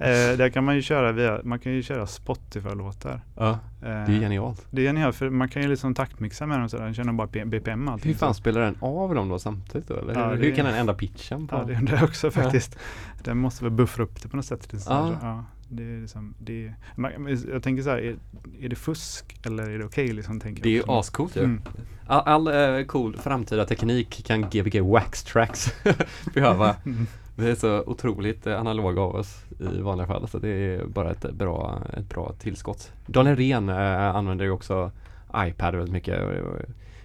eh, 0.32 0.36
där 0.38 0.48
kan 0.48 0.64
man 0.64 0.74
ju 0.74 0.82
köra 0.82 1.12
via, 1.12 1.40
man 1.44 1.58
kan 1.58 1.72
ju 1.72 1.82
köra 1.82 2.06
Spotify-låtar. 2.06 3.20
Ja, 3.36 3.58
Eh, 3.82 3.86
det 3.88 3.90
är 3.92 4.20
genialt. 4.20 4.66
Det 4.70 4.82
är 4.82 4.86
genialt 4.86 5.16
för 5.16 5.30
man 5.30 5.48
kan 5.48 5.62
ju 5.62 5.68
liksom 5.68 5.94
taktmixa 5.94 6.46
med 6.46 6.58
dem 6.60 6.68
sådär, 6.68 6.84
den 6.84 6.94
känner 6.94 7.12
bara 7.12 7.26
BPM 7.26 7.88
och 7.88 7.92
allting. 7.94 8.12
Hur 8.12 8.18
fan 8.18 8.34
spelar 8.34 8.60
den 8.60 8.76
av 8.80 9.14
dem 9.14 9.28
då 9.28 9.38
samtidigt 9.38 9.88
då? 9.88 9.96
Eller 9.96 10.14
Ja, 10.14 10.28
hur, 10.30 10.36
hur 10.36 10.54
kan 10.54 10.64
den 10.66 10.74
ändra 10.74 10.94
pitchen 10.94 11.46
på? 11.48 11.56
Ja 11.56 11.64
det 11.64 11.74
undrar 11.76 11.94
jag 11.96 12.04
också 12.04 12.30
faktiskt. 12.30 12.78
Den 13.24 13.38
måste 13.38 13.64
väl 13.64 13.72
buffra 13.72 14.04
upp 14.04 14.22
det 14.22 14.28
på 14.28 14.36
något 14.36 14.44
sätt. 14.46 14.68
Ja. 14.88 15.44
Det 15.70 15.82
är 15.82 16.00
liksom, 16.00 16.34
det 16.38 16.66
är, 16.66 16.74
man, 16.96 17.12
men 17.18 17.38
jag 17.50 17.62
tänker 17.62 17.82
så 17.82 17.90
här, 17.90 17.98
är, 17.98 18.16
är 18.60 18.68
det 18.68 18.76
fusk 18.76 19.36
eller 19.46 19.70
är 19.70 19.78
det 19.78 19.84
okej 19.84 20.12
liksom? 20.12 20.40
Tänker 20.40 20.62
Det 20.62 20.68
är 20.68 20.72
ju 20.72 20.82
ascoolt 20.86 21.36
ju. 21.36 21.44
Mm. 21.44 21.62
All, 22.06 22.46
all 22.46 22.78
eh, 22.78 22.84
cool 22.86 23.16
framtida 23.16 23.64
teknik 23.64 24.24
kan 24.26 24.42
Gbg 24.42 24.80
Wax 24.80 25.22
Tracks 25.22 25.74
behöva. 26.34 26.76
Mm. 26.86 27.06
Vi 27.36 27.50
är 27.50 27.54
så 27.54 27.82
otroligt 27.86 28.46
eh, 28.46 28.60
analoga 28.60 29.00
av 29.02 29.14
oss 29.14 29.44
i 29.76 29.80
vanliga 29.80 30.06
fall 30.06 30.28
så 30.28 30.38
det 30.38 30.48
är 30.48 30.84
bara 30.84 31.10
ett 31.10 31.32
bra, 31.32 31.82
ett 31.96 32.08
bra 32.08 32.32
tillskott. 32.38 32.92
Daniel 33.06 33.36
Ren 33.36 33.68
eh, 33.68 34.16
använder 34.16 34.44
ju 34.44 34.50
också 34.50 34.90
iPad 35.36 35.74
väldigt 35.74 35.92
mycket. 35.92 36.20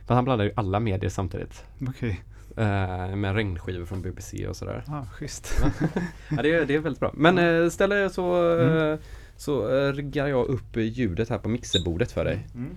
För 0.06 0.16
han 0.16 0.24
blandar 0.24 0.46
ju 0.46 0.52
alla 0.56 0.80
medier 0.80 1.10
samtidigt. 1.10 1.66
Okej, 1.88 2.24
Eh, 2.58 3.16
med 3.16 3.36
regnskivor 3.36 3.86
från 3.86 4.02
BBC 4.02 4.48
och 4.48 4.56
sådär. 4.56 4.84
ja 4.88 5.06
schysst. 5.12 5.64
Ja, 6.30 6.42
det, 6.42 6.54
är, 6.54 6.66
det 6.66 6.76
är 6.76 6.80
väldigt 6.80 7.00
bra. 7.00 7.12
Men 7.14 7.38
eh, 7.38 7.68
istället 7.68 8.14
så, 8.14 8.36
Mm. 8.36 8.92
eh, 8.94 9.00
så 9.38 9.78
eh, 9.78 9.94
riggar 9.94 10.28
jag 10.28 10.46
upp 10.48 10.76
ljudet 10.78 11.30
här 11.30 11.38
på 11.38 11.50
mixerbordet 11.50 12.12
för 12.12 12.26
dig. 12.26 12.48
Mm. 12.56 12.76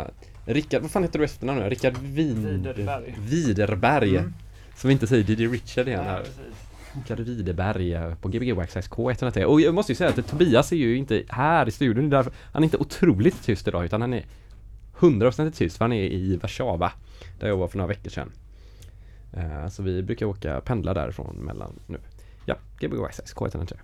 Eh, 0.00 0.06
Rickard, 0.44 0.82
vad 0.82 0.90
fan 0.90 1.02
heter 1.02 1.18
du 1.18 1.24
efternamn 1.24 1.60
nu? 1.60 1.68
Rickard 1.68 1.96
Win... 1.98 2.46
Widerberg. 2.46 3.14
Widerberg. 3.18 4.16
Mm. 4.16 4.34
Som 4.76 4.88
vi 4.88 4.92
inte 4.92 5.06
säger 5.06 5.30
DJ 5.30 5.46
Richard 5.46 5.88
igen 5.88 6.04
här. 6.04 6.22
Rickard 6.92 7.20
Widerberg 7.20 7.94
eh, 7.94 8.14
på 8.14 8.28
Gbg 8.28 8.52
Waxxax 8.52 8.90
K103. 8.90 9.44
Och 9.44 9.60
jag 9.60 9.74
måste 9.74 9.92
ju 9.92 9.96
säga 9.96 10.10
att 10.10 10.28
Tobias 10.28 10.72
är 10.72 10.76
ju 10.76 10.96
inte 10.96 11.22
här 11.28 11.68
i 11.68 11.70
studion. 11.70 12.10
Därför, 12.10 12.32
han 12.52 12.62
är 12.62 12.64
inte 12.64 12.76
otroligt 12.76 13.42
tyst 13.42 13.68
idag 13.68 13.84
utan 13.84 14.00
han 14.00 14.14
är 14.14 14.24
100% 14.98 15.50
tyst 15.50 15.76
för 15.76 15.84
han 15.84 15.92
är 15.92 16.02
i 16.04 16.36
Warszawa. 16.36 16.92
Där 17.38 17.48
jag 17.48 17.56
var 17.56 17.68
för 17.68 17.78
några 17.78 17.88
veckor 17.88 18.10
sedan. 18.10 18.32
Eh, 19.32 19.68
så 19.68 19.82
vi 19.82 20.02
brukar 20.02 20.26
åka, 20.26 20.60
pendla 20.60 20.94
därifrån 20.94 21.36
mellan 21.36 21.78
nu. 21.86 21.98
Ja, 22.46 22.56
Gbg 22.80 22.98
Waxxax 22.98 23.34
K103. 23.34 23.76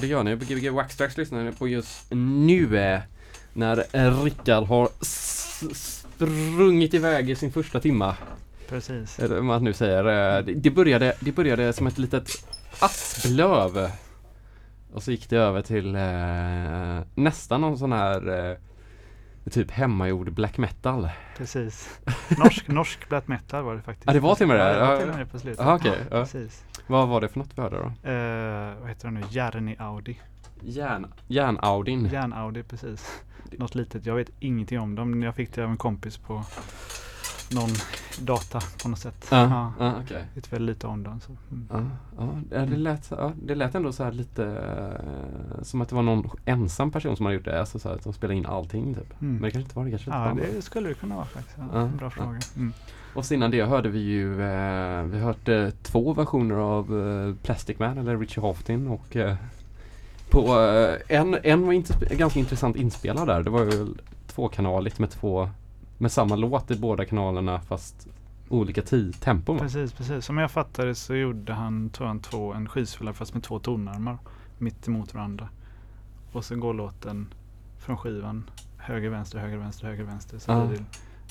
Det 0.00 0.06
gör 0.06 0.22
ni. 0.22 0.36
Gbg 0.36 0.70
Waxtrax 0.70 1.16
lyssnar 1.16 1.44
ni 1.44 1.52
på 1.52 1.68
just 1.68 2.06
nu. 2.10 2.78
eh, 2.78 3.00
När 3.52 3.76
Rickard 4.24 4.64
har 4.64 4.88
sprungit 5.74 6.94
iväg 6.94 7.30
i 7.30 7.34
sin 7.36 7.52
första 7.52 7.80
timma. 7.80 8.16
Precis. 8.68 9.18
Eller 9.18 9.34
vad 9.34 9.44
man 9.44 9.64
nu 9.64 9.72
säger. 9.72 10.04
eh, 10.38 10.44
Det, 10.44 10.54
det, 10.54 10.70
började, 10.70 11.14
det 11.20 11.32
började 11.32 11.72
som 11.72 11.86
ett 11.86 11.98
litet 11.98 12.30
asplöv. 12.80 13.90
Och 14.94 15.02
så 15.02 15.10
gick 15.10 15.30
det 15.30 15.36
över 15.36 15.62
till 15.62 15.94
eh, 15.94 17.06
nästan 17.14 17.60
någon 17.60 17.78
sån 17.78 17.92
här 17.92 18.48
eh, 18.50 18.56
typ 19.50 19.70
hemmagjord 19.70 20.32
black 20.32 20.58
metal. 20.58 21.08
Precis. 21.36 21.88
Norsk, 22.38 22.68
norsk 22.68 23.08
black 23.08 23.28
metal 23.28 23.64
var 23.64 23.74
det 23.74 23.82
faktiskt. 23.82 24.06
Ja, 24.06 24.12
det 24.12 24.20
var 24.20 24.34
till 24.34 24.44
och 24.44 24.48
med 24.48 24.56
det? 24.58 24.64
Ja, 24.64 24.72
det 24.74 24.86
var 24.86 24.98
till 25.00 25.08
och 25.10 25.16
med 25.16 25.30
på 25.32 25.38
slutet. 25.38 25.60
Aha, 25.60 25.74
okej, 25.74 25.92
ja. 26.10 26.20
Precis. 26.24 26.64
Vad 26.90 27.08
var 27.08 27.20
det 27.20 27.28
för 27.28 27.38
något 27.38 27.50
vi 27.54 27.62
hörde 27.62 27.76
då? 27.76 28.10
Eh, 28.10 28.80
vad 28.80 28.88
heter 28.88 29.08
det 29.08 29.10
nu? 29.10 29.22
Järni 29.30 29.76
Audi. 29.78 30.20
Järn, 30.62 31.06
järnaudin. 31.26 32.08
Järn 32.12 32.32
Audi, 32.32 32.62
precis. 32.62 33.22
Något 33.58 33.74
litet. 33.74 34.06
Jag 34.06 34.14
vet 34.14 34.30
ingenting 34.40 34.80
om 34.80 34.94
dem. 34.94 35.22
Jag 35.22 35.34
fick 35.34 35.54
det 35.54 35.64
av 35.64 35.70
en 35.70 35.76
kompis 35.76 36.16
på 36.18 36.44
någon 37.54 37.70
data 38.20 38.60
på 38.82 38.88
något 38.88 38.98
sätt. 38.98 39.26
Ja, 39.30 39.72
ja 39.78 39.94
okej. 40.04 40.24
Vet 40.34 40.52
väldigt 40.52 40.76
lite 40.76 40.86
om 40.86 41.02
dem. 41.02 41.20
Så. 41.20 41.32
Mm. 41.50 41.66
Ja, 41.70 41.82
ja, 42.18 42.60
det, 42.60 42.66
det, 42.66 42.76
lät, 42.76 43.10
ja, 43.10 43.32
det 43.42 43.54
lät 43.54 43.74
ändå 43.74 43.92
så 43.92 44.04
här 44.04 44.12
lite 44.12 44.44
eh, 44.44 45.62
som 45.62 45.80
att 45.80 45.88
det 45.88 45.94
var 45.94 46.02
någon 46.02 46.30
ensam 46.44 46.90
person 46.90 47.16
som 47.16 47.26
hade 47.26 47.36
gjort 47.36 47.44
det. 47.44 47.60
Alltså 47.60 47.78
så 47.78 47.88
här, 47.88 47.98
som 47.98 48.12
spelade 48.12 48.38
in 48.38 48.46
allting 48.46 48.94
typ. 48.94 49.20
Mm. 49.22 49.34
Men 49.34 49.42
det 49.42 49.50
kanske 49.50 49.60
inte 49.60 49.76
var 49.76 49.84
det. 49.84 49.90
Kanske 49.90 50.10
Ja, 50.10 50.36
det 50.54 50.62
skulle 50.62 50.88
det 50.88 50.94
kunna 50.94 51.14
vara 51.16 51.26
faktiskt. 51.26 51.56
Ja, 51.58 51.80
Ja, 51.80 51.86
bra 51.86 52.06
ja. 52.06 52.10
fråga. 52.10 52.40
Mm. 52.56 52.72
Och 53.14 53.24
så 53.24 53.34
innan 53.34 53.50
det 53.50 53.64
hörde 53.64 53.88
vi 53.88 53.98
ju 54.00 54.32
eh, 54.42 55.02
Vi 55.04 55.18
hörde 55.18 55.72
två 55.82 56.12
versioner 56.12 56.54
av 56.54 56.98
eh, 57.28 57.34
Plastic 57.44 57.78
Man 57.78 57.98
eller 57.98 58.18
Richie 58.18 58.42
Houghton 58.42 58.88
och 58.88 59.16
eh, 59.16 59.34
på 60.30 60.60
eh, 60.60 61.18
en, 61.18 61.36
en 61.42 61.66
var 61.66 61.72
inte, 61.72 62.14
ganska 62.14 62.38
intressant 62.38 62.76
inspelad 62.76 63.26
där. 63.26 63.42
Det 63.42 63.50
var 63.50 63.60
ju 63.64 63.86
tvåkanaligt 64.26 64.98
med 64.98 65.10
två 65.10 65.48
med 65.98 66.12
samma 66.12 66.36
låt 66.36 66.70
i 66.70 66.76
båda 66.78 67.04
kanalerna 67.04 67.60
fast 67.60 68.08
olika 68.48 68.82
tempon 69.20 69.56
va? 69.56 69.62
Precis, 69.62 69.92
precis. 69.92 70.24
Som 70.24 70.38
jag 70.38 70.50
fattade 70.50 70.94
så 70.94 71.14
gjorde 71.14 71.52
han, 71.52 71.90
tror 71.90 72.06
han, 72.06 72.20
två, 72.20 72.52
en 72.52 72.68
skivspelare 72.68 73.14
fast 73.14 73.34
med 73.34 73.42
två 73.42 73.58
tonarmar 73.58 74.18
mitt 74.58 74.88
emot 74.88 75.14
varandra. 75.14 75.48
Och 76.32 76.44
sen 76.44 76.60
går 76.60 76.74
låten 76.74 77.26
från 77.78 77.96
skivan 77.96 78.50
höger, 78.76 79.08
vänster, 79.10 79.38
höger, 79.38 79.56
vänster, 79.56 79.86
höger, 79.86 80.04
vänster. 80.04 80.38
Så 80.38 80.52
Ja. 80.52 80.66
blir 80.66 80.78
det 80.78 80.84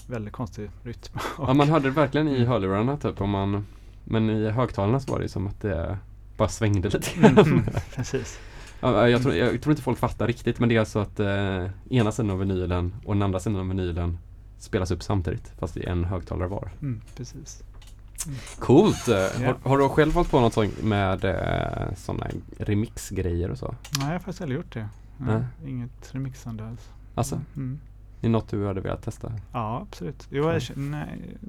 väldigt 0.09 0.33
konstig 0.33 0.69
rytm. 0.83 1.19
Ja 1.37 1.53
man 1.53 1.69
hörde 1.69 1.85
det 1.85 1.91
verkligen 1.95 2.27
i 2.27 2.45
hörlurarna 2.45 2.97
typ 2.97 3.21
om 3.21 3.29
man 3.29 3.65
Men 4.03 4.29
i 4.29 4.49
högtalarna 4.49 4.99
så 4.99 5.11
var 5.11 5.19
det 5.19 5.29
som 5.29 5.47
att 5.47 5.61
det 5.61 5.97
bara 6.37 6.49
svängde 6.49 6.89
lite 6.89 7.11
Mm, 7.19 7.35
grann. 7.35 7.45
mm, 7.47 7.63
precis. 7.95 8.39
Ja, 8.81 9.09
jag, 9.09 9.21
tror, 9.21 9.35
jag 9.35 9.61
tror 9.61 9.71
inte 9.71 9.83
folk 9.83 9.97
fattar 9.99 10.27
riktigt 10.27 10.59
men 10.59 10.69
det 10.69 10.75
är 10.75 10.79
alltså 10.79 10.99
att 10.99 11.19
eh, 11.19 11.65
ena 11.89 12.11
sidan 12.11 12.31
av 12.31 12.39
vinylen 12.39 12.93
och 13.05 13.13
den 13.15 13.21
andra 13.23 13.39
sidan 13.39 13.59
av 13.59 13.67
vinylen 13.67 14.17
spelas 14.59 14.91
upp 14.91 15.03
samtidigt 15.03 15.51
fast 15.59 15.77
i 15.77 15.85
en 15.85 16.03
högtalare 16.05 16.47
var. 16.47 16.71
Mm, 16.81 17.01
precis. 17.15 17.63
Coolt! 18.59 19.07
Eh, 19.07 19.15
Ja. 19.15 19.29
Har, 19.63 19.69
har 19.69 19.77
du 19.77 19.89
själv 19.89 20.13
hållit 20.13 20.31
på 20.31 20.39
något 20.39 20.53
sånt 20.53 20.83
med 20.83 21.25
eh, 21.25 21.95
sådana 21.97 22.27
remixgrejer 22.57 23.49
och 23.51 23.57
så? 23.57 23.75
Nej, 23.97 24.05
jag 24.07 24.11
har 24.13 24.19
faktiskt 24.19 24.41
aldrig 24.41 24.57
gjort 24.57 24.73
det. 24.73 24.87
Nej. 25.17 25.35
Nej. 25.61 25.69
Inget 25.71 26.09
remixande 26.15 26.67
alls. 26.67 26.89
Alltså, 27.15 27.41
Mm. 27.55 27.79
Det 28.21 28.27
är 28.27 28.31
något 28.31 28.49
du 28.49 28.67
hade 28.67 28.81
velat 28.81 29.03
testa? 29.03 29.31
Ja, 29.53 29.85
absolut. 29.89 30.27
Jag, 30.29 30.61
nej, 30.75 31.07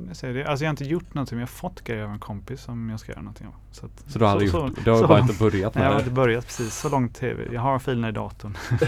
jag 0.09 0.17
säger 0.17 0.35
det. 0.35 0.45
Alltså 0.47 0.65
jag 0.65 0.69
har 0.69 0.73
inte 0.73 0.85
gjort 0.85 1.15
någonting, 1.15 1.37
men 1.37 1.41
jag 1.41 1.47
har 1.47 1.53
fått 1.71 1.85
grejer 1.85 2.05
av 2.05 2.11
en 2.11 2.19
kompis 2.19 2.63
som 2.63 2.91
jag 2.91 3.01
ska 3.01 3.13
göra 3.13 3.23
någonting 3.23 3.47
av. 3.47 3.55
Så, 3.73 3.87
att, 3.87 3.93
Så 4.13 4.19
du 4.19 4.25
har 4.25 4.39
så, 4.39 4.45
gjort 4.45 4.85
Du 4.85 4.91
har 4.91 4.99
så- 4.99 5.07
bara 5.07 5.21
inte 5.21 5.35
börjat 5.39 5.75
Nej, 5.75 5.85
jag 5.85 5.89
med 5.89 5.89
har 5.89 5.95
det? 5.95 6.01
inte 6.01 6.11
börjat 6.15 6.45
precis. 6.47 6.75
Så 6.75 6.89
långt 6.89 7.15
tv. 7.15 7.45
Jag 7.53 7.61
har 7.61 7.79
filerna 7.79 8.09
i 8.09 8.13
datorn. 8.13 8.57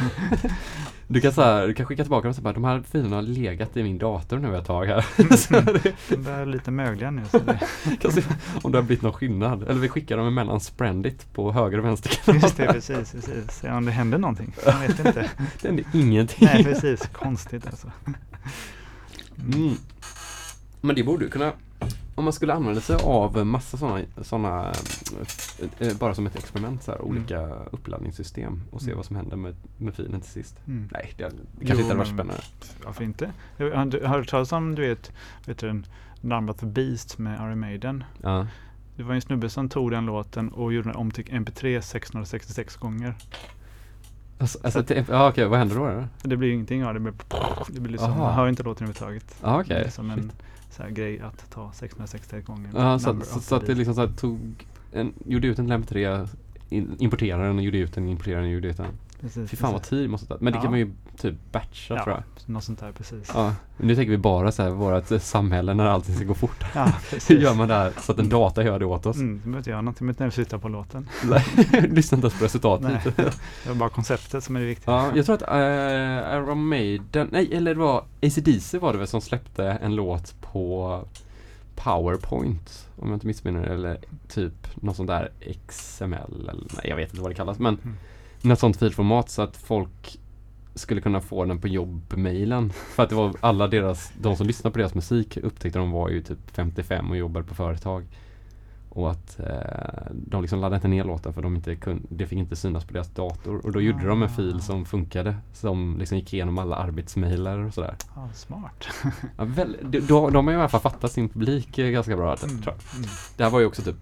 Du 1.07 1.21
kan, 1.21 1.33
så 1.33 1.43
här, 1.43 1.67
du 1.67 1.75
kan 1.75 1.87
skicka 1.87 2.03
tillbaka 2.05 2.23
dem 2.23 2.29
och 2.31 2.37
säga 2.37 2.53
de 2.53 2.65
här 2.65 2.83
filerna 2.91 3.17
har 3.17 3.23
legat 3.23 3.77
i 3.77 3.83
min 3.83 3.99
dator 3.99 4.39
nu 4.39 4.57
ett 4.57 4.65
tag 4.65 4.87
här. 4.87 5.07
Mm. 5.19 5.31
så 5.37 5.61
det, 5.61 5.93
De 6.09 6.27
är 6.27 6.47
lite 6.47 6.71
mögliga 6.71 7.11
nu. 7.11 7.23
Så 7.31 7.39
det, 7.39 8.11
se 8.13 8.23
om 8.63 8.73
det 8.73 8.79
har 8.79 8.83
blivit 8.83 9.03
någon 9.03 9.13
skillnad. 9.13 9.63
Eller 9.63 9.81
vi 9.81 9.89
skickar 9.89 10.17
dem 10.17 10.27
emellan 10.27 10.61
Sprendit 10.61 11.33
på 11.33 11.53
höger 11.53 11.79
och 11.79 11.85
vänster 11.85 12.11
kanal. 12.25 12.43
just 12.43 12.57
det, 12.57 12.67
precis. 12.73 13.13
precis. 13.13 13.51
Se 13.51 13.71
om 13.71 13.85
det 13.85 13.91
händer 13.93 14.19
någonting. 14.19 14.55
Jag 14.67 14.79
vet 14.79 14.99
inte. 15.07 15.31
Det 15.63 15.69
händer 15.69 15.85
ingenting. 15.93 16.49
Nej, 16.53 16.65
precis. 16.65 17.07
Konstigt. 17.13 17.67
Mm. 19.39 19.75
Men 20.81 20.97
det 20.97 21.05
borde 21.05 21.25
ju 21.25 21.31
kunna 21.31 21.53
om 22.15 22.25
man 22.25 22.33
skulle 22.33 22.55
använda 22.55 22.81
sig 22.81 22.97
av 22.97 23.47
massa 23.47 23.77
sådana 23.77 24.05
såna, 24.23 24.73
eh, 25.79 25.97
bara 25.99 26.15
som 26.15 26.27
ett 26.27 26.37
experiment, 26.37 26.83
så 26.83 26.91
här, 26.93 27.03
olika 27.03 27.41
uppladdningssystem 27.49 28.63
och 28.71 28.81
se 28.81 28.87
Mm. 28.87 28.97
vad 28.97 29.07
som 29.07 29.17
händer 29.17 29.37
med, 29.37 29.55
med 29.79 29.95
filen 29.95 30.21
till 30.21 30.31
sist. 30.31 30.57
Mm. 30.67 30.89
Nej, 30.93 31.13
det, 31.17 31.25
det 31.25 31.31
kanske 31.31 31.45
Jo, 31.61 31.71
inte 31.71 31.83
hade 31.85 31.95
varit 31.99 32.09
spännande. 32.09 32.43
Varför 32.85 33.05
inte? 33.05 33.33
Har 33.59 33.65
du 33.65 33.73
har 33.77 33.87
du 33.87 34.07
hört 34.07 34.29
talas 34.29 34.53
om, 34.53 34.75
du 34.75 34.89
vet, 34.89 35.13
vet 35.47 35.59
du, 35.59 35.83
the 36.61 36.67
Beast 36.67 37.19
med 37.19 37.41
Iron 37.41 37.61
Maiden? 37.61 38.05
Ja. 38.23 38.47
Det 38.97 39.03
var 39.03 39.15
en 39.15 39.23
snubbe 39.23 39.51
som 39.51 39.69
tog 39.69 39.91
den 39.91 40.07
låten 40.07 40.49
och 40.49 40.73
gjorde 40.73 40.89
den 40.89 40.97
om 40.97 41.11
till 41.11 41.25
MP3 41.25 41.81
666 41.81 42.77
gånger. 42.77 43.15
Alltså, 44.43 44.59
alltså, 44.63 44.83
te- 44.83 45.05
ja, 45.09 45.29
okej, 45.29 45.47
vad 45.47 45.59
händer 45.59 45.77
då? 45.77 45.87
då? 45.87 46.05
Det 46.23 46.37
blir 46.37 46.49
ju 46.49 46.55
ingenting 46.55 46.85
av 46.85 46.95
det. 46.95 47.01
Blir, 47.01 47.15
det 47.69 47.81
blir 47.81 47.93
liksom, 47.93 48.11
Aha. 48.11 48.25
man 48.25 48.35
hör 48.35 48.49
inte 48.49 48.63
låten 48.63 48.89
överhuvudtaget. 48.89 49.37
Ja, 49.43 49.61
okej. 49.61 49.77
Det 49.77 49.85
är 49.85 49.91
som 49.91 50.11
en 50.11 50.33
så 50.71 50.83
här 50.83 50.91
grej 50.91 51.21
att 51.21 51.51
ta 51.51 51.73
666 51.73 52.47
gånger. 52.47 52.71
Ja, 52.75 52.99
så, 52.99 53.21
så, 53.21 53.41
så 53.41 53.55
att 53.55 53.67
det 53.67 53.75
liksom 53.75 53.95
så 53.95 54.01
här, 54.01 54.09
tog 54.09 54.67
en, 54.93 55.13
gjorde 55.27 55.47
ut 55.47 55.59
en 55.59 55.67
till 55.67 55.75
MP3 55.75 56.29
in, 56.69 56.97
importerade 56.99 57.45
den 57.47 57.57
och 57.57 57.63
gjorde 57.63 57.79
ut 57.79 57.95
den, 57.95 58.09
importerade 58.09 58.41
den 58.43 58.49
och 58.49 58.55
gjorde 58.55 58.69
ut 58.69 58.77
den. 58.77 58.87
Precis, 59.23 59.51
Fy 59.51 59.57
fan 59.57 59.73
vad 59.73 59.81
precis. 59.81 59.91
tid 59.91 60.05
det 60.05 60.09
måste 60.09 60.27
ta. 60.27 60.37
Men 60.41 60.53
det 60.53 60.57
Ja. 60.59 60.63
kan 60.63 60.71
man 60.71 60.81
ju 60.81 60.93
typ 61.17 61.35
batcha 61.53 61.95
tror 62.03 62.09
jag. 62.17 62.19
Ja, 62.19 62.43
något 62.47 62.65
sånt 62.65 62.81
där 62.81 62.93
precis. 62.93 63.31
Ja, 63.35 63.55
men 63.77 63.87
nu 63.87 63.97
tänker 63.97 64.11
vi 64.11 64.19
bara 64.19 64.53
så 64.53 64.63
här, 64.63 64.71
vårat 64.71 65.23
samhälle 65.23 65.75
när 65.75 65.85
allting 65.87 66.15
ska 66.15 66.25
gå 66.25 66.35
fort. 66.35 66.65
Ja, 66.75 66.93
precis. 67.11 67.31
Hur 67.31 67.39
gör 67.41 67.55
man 67.55 67.69
det 67.69 67.75
här 67.75 67.93
så 68.01 68.13
att 68.13 68.19
en 68.19 68.29
data 68.29 68.63
gör 68.65 68.79
det 68.79 68.85
åt 68.85 69.07
oss? 69.07 69.17
Mm, 69.17 69.33
du 69.35 69.39
behöver 69.41 69.59
inte 69.59 69.71
göra 69.71 69.81
någonting 69.81 70.07
med 70.07 70.17
när 70.21 70.27
du 70.27 70.33
sitter 70.33 70.59
på 70.59 70.69
låten. 70.69 71.09
Lyssna 71.91 72.17
inte 72.17 72.27
ens 72.27 72.39
på 72.39 72.45
resultatet. 72.45 72.91
Nej, 73.07 73.31
det 73.65 73.71
är 73.71 73.75
bara 73.75 73.89
konceptet 73.89 74.45
som 74.45 74.57
är 74.57 74.61
det 74.61 74.67
viktiga. 74.67 74.95
Ja, 74.95 75.11
jag 75.15 75.27
tror 75.27 75.35
att 75.37 75.43
uh, 75.43 76.37
Iron 76.37 76.69
Maiden, 76.69 77.29
nej 77.33 77.55
eller 77.55 77.75
det 77.75 77.81
var 77.81 78.05
AC/DC 78.23 78.79
var 78.79 78.93
det 78.93 78.99
väl 78.99 79.07
som 79.09 79.21
släppte 79.21 79.65
en 79.67 79.95
låt 79.95 80.35
på 80.41 81.01
Powerpoint 81.75 82.89
om 82.97 83.09
jag 83.09 83.17
inte 83.17 83.27
missminner 83.27 83.63
eller 83.63 83.99
typ 84.29 84.83
något 84.83 84.97
sånt 84.97 85.09
där 85.09 85.31
XML 85.69 86.49
eller 86.51 86.67
nej 86.77 86.85
jag 86.89 86.97
vet 86.97 87.11
inte 87.11 87.23
vad 87.23 87.31
det 87.31 87.35
kallas 87.35 87.59
men 87.59 87.75
Mm. 87.85 87.97
Något 88.45 88.59
sånt 88.59 88.77
filformat 88.77 89.31
så 89.31 89.43
att 89.43 89.57
folk 89.57 90.19
skulle 90.75 91.01
kunna 91.01 91.21
få 91.21 91.45
den 91.45 91.61
på 91.61 91.69
jobbmailen. 91.69 92.71
För 92.73 93.03
att 93.03 93.09
det 93.09 93.15
var 93.15 93.35
alla 93.41 93.69
deras, 93.69 94.13
de 94.21 94.37
som 94.37 94.47
lyssnade 94.47 94.73
på 94.73 94.79
deras 94.79 94.95
musik 94.95 95.37
upptäckte 95.37 95.79
de 95.79 95.91
var 95.91 96.09
ju 96.09 96.23
typ 96.23 96.39
55 96.53 97.11
och 97.11 97.17
jobbade 97.17 97.47
på 97.47 97.55
företag. 97.55 98.05
Och 98.95 99.11
att 99.11 99.41
eh, 99.41 100.13
de 100.13 100.43
liksom 100.43 100.61
laddade 100.61 100.75
inte 100.77 100.89
ner 100.89 101.05
låten 101.05 101.33
för 101.33 101.43
de 101.43 101.57
inte 101.57 101.77
kunde, 101.77 102.03
det 102.09 102.27
fick 102.27 102.39
inte 102.39 102.57
synas 102.57 102.85
på 102.85 102.93
deras 102.93 103.09
dator. 103.09 103.67
Och 103.67 103.73
då 103.73 103.81
gjorde 103.81 104.07
de 104.07 104.23
en 104.23 104.29
Ah. 104.29 104.33
fil 104.33 104.61
som 104.61 104.85
funkade. 104.85 105.37
Som 105.53 105.97
liksom 105.99 106.19
gick 106.19 106.33
igenom 106.35 106.59
alla 106.59 106.77
arbetsmailar 106.77 107.59
och 107.59 107.75
sådär. 107.75 107.95
Ja, 108.15 108.29
smart. 108.35 108.89
Ja, 109.37 109.45
väl, 109.45 109.77
de, 109.83 110.01
de, 110.01 110.33
de 110.33 110.47
har 110.47 110.55
i 110.55 110.57
alla 110.57 110.69
fall 110.69 110.81
fattat 110.81 111.13
sin 111.13 111.29
publik 111.29 111.77
ganska 111.77 112.17
bra. 112.17 112.37
tror 112.37 112.51
jag. 112.65 112.75
Mm, 112.97 113.09
Det 113.37 113.45
här 113.45 113.51
var 113.51 113.61
ju 113.61 113.67
också 113.67 113.83
typ, 113.83 113.97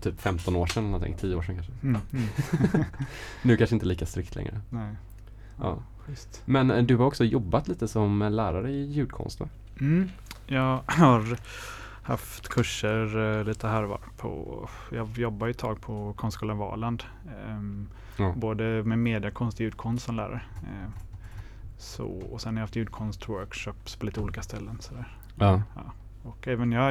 typ 0.00 0.20
15 0.20 0.56
år 0.56 0.66
sedan, 0.66 0.84
någonting, 0.84 1.16
10 1.20 1.34
år 1.34 1.42
sedan 1.42 1.54
kanske. 1.54 1.72
mm, 1.82 2.00
mm. 2.12 2.84
Nu 3.42 3.56
kanske 3.56 3.76
inte 3.76 3.86
lika 3.86 4.06
strikt 4.06 4.34
längre. 4.34 4.60
Nej. 4.70 4.94
Ja. 5.60 5.78
Schysst. 6.06 6.42
Men 6.44 6.70
eh, 6.70 6.82
du 6.82 6.96
har 6.96 7.06
också 7.06 7.24
jobbat 7.24 7.68
lite 7.68 7.88
som 7.88 8.18
lärare 8.32 8.70
i 8.70 8.84
ljudkonst 8.84 9.40
va? 9.40 9.48
Mm. 9.80 10.08
Jag 10.46 10.80
har 10.86 11.38
haft 12.02 12.48
kurser 12.48 13.38
eh, 13.38 13.44
lite 13.44 13.68
här 13.68 13.82
var. 13.82 14.00
På, 14.16 14.68
jag 14.92 15.18
jobbar 15.18 15.46
ju 15.46 15.50
ett 15.50 15.58
tag 15.58 15.80
på 15.80 16.12
Konstskolan 16.16 16.58
Valand. 16.58 17.02
ehm, 17.48 17.88
Ja. 18.18 18.32
Både 18.36 18.64
med 18.64 18.98
mediakonst 18.98 19.56
och 19.56 19.60
ljudkonst 19.60 20.04
som 20.06 20.16
lärare. 20.16 20.40
Eh, 20.62 20.90
så, 21.78 22.04
och 22.06 22.40
sen 22.40 22.54
har 22.54 22.60
jag 22.60 22.62
haft 22.62 22.76
ljudkonstworkshops 22.76 23.96
på 23.96 24.06
lite 24.06 24.20
olika 24.20 24.42
ställen. 24.42 24.78
Sådär. 24.80 25.16
Ja. 25.38 25.62
Och 26.22 26.48
även 26.48 26.72
jag 26.72 26.80
har 26.80 26.90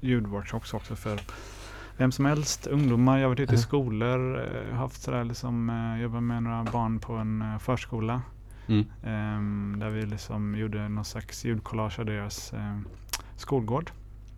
ljudworkshops 0.00 0.74
också 0.74 0.96
för 0.96 1.20
vem 1.96 2.12
som 2.12 2.24
helst, 2.24 2.66
ungdomar. 2.66 3.18
Jag 3.18 3.24
har 3.24 3.28
varit 3.28 3.40
ute 3.40 3.54
i 3.54 3.58
skolor, 3.58 4.40
eh, 4.40 4.76
haft 4.76 5.02
sådär 5.02 5.24
liksom, 5.24 5.70
eh, 5.70 6.02
jobbat 6.02 6.22
med 6.22 6.42
några 6.42 6.64
barn 6.64 6.98
på 6.98 7.12
en 7.12 7.42
eh, 7.42 7.58
förskola. 7.58 8.22
Mm. 8.66 8.86
Ehm, 9.04 9.76
där 9.78 9.90
vi 9.90 10.06
liksom 10.06 10.54
gjorde 10.54 10.88
någon 10.88 11.04
slags 11.04 11.44
ljudkollage 11.44 11.98
av 11.98 12.06
deras 12.06 12.52
eh, 12.52 12.78
skolgård. 13.36 13.90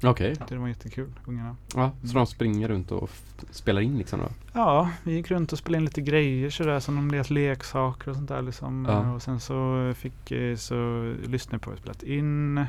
Okej. 0.04 0.36
Det 0.48 0.56
var 0.56 0.68
jättekul, 0.68 1.10
ungarna. 1.26 1.56
Ja, 1.74 1.92
så 2.04 2.14
de 2.14 2.26
springer 2.26 2.68
runt 2.68 2.92
och 2.92 3.10
spelar 3.50 3.80
in 3.80 3.98
liksom 3.98 4.20
då? 4.20 4.28
Ja, 4.52 4.90
vi 5.02 5.12
gick 5.12 5.30
runt 5.30 5.52
och 5.52 5.58
spelade 5.58 5.78
in 5.78 5.84
lite 5.84 6.00
grejer 6.00 6.50
sådär 6.50 6.80
som 6.80 6.98
om 6.98 7.12
deras 7.12 7.30
leksaker 7.30 8.10
och 8.10 8.16
sånt 8.16 8.28
där 8.28 8.42
liksom. 8.42 8.86
Ja. 8.88 9.12
Och 9.12 9.22
sen 9.22 9.40
så 9.40 9.92
fick 9.96 10.32
så 10.56 11.12
lyssnade 11.26 11.58
på 11.58 11.70
vi 11.70 11.76
spelat 11.76 12.02
in. 12.02 12.64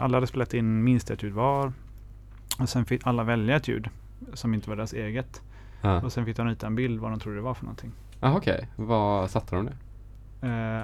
Alla 0.00 0.16
hade 0.16 0.26
spelat 0.26 0.54
in 0.54 0.84
minst 0.84 1.10
ett 1.10 1.22
ljud 1.22 1.32
var. 1.32 1.72
Och 2.58 2.68
sen 2.68 2.84
fick 2.84 3.06
alla 3.06 3.24
välja 3.24 3.56
ett 3.56 3.68
ljud 3.68 3.88
som 4.34 4.54
inte 4.54 4.68
var 4.68 4.76
deras 4.76 4.92
eget. 4.92 5.42
Ja. 5.80 6.00
Och 6.02 6.12
sen 6.12 6.24
fick 6.24 6.36
de 6.36 6.46
rita 6.46 6.66
en 6.66 6.74
bild 6.74 7.00
vad 7.00 7.10
de 7.12 7.20
trodde 7.20 7.36
det 7.38 7.42
var 7.42 7.54
för 7.54 7.64
någonting. 7.64 7.92
Jaha 8.20 8.36
okej, 8.36 8.68
vad 8.76 9.30
satte 9.30 9.56
de 9.56 9.64
det? 9.66 9.76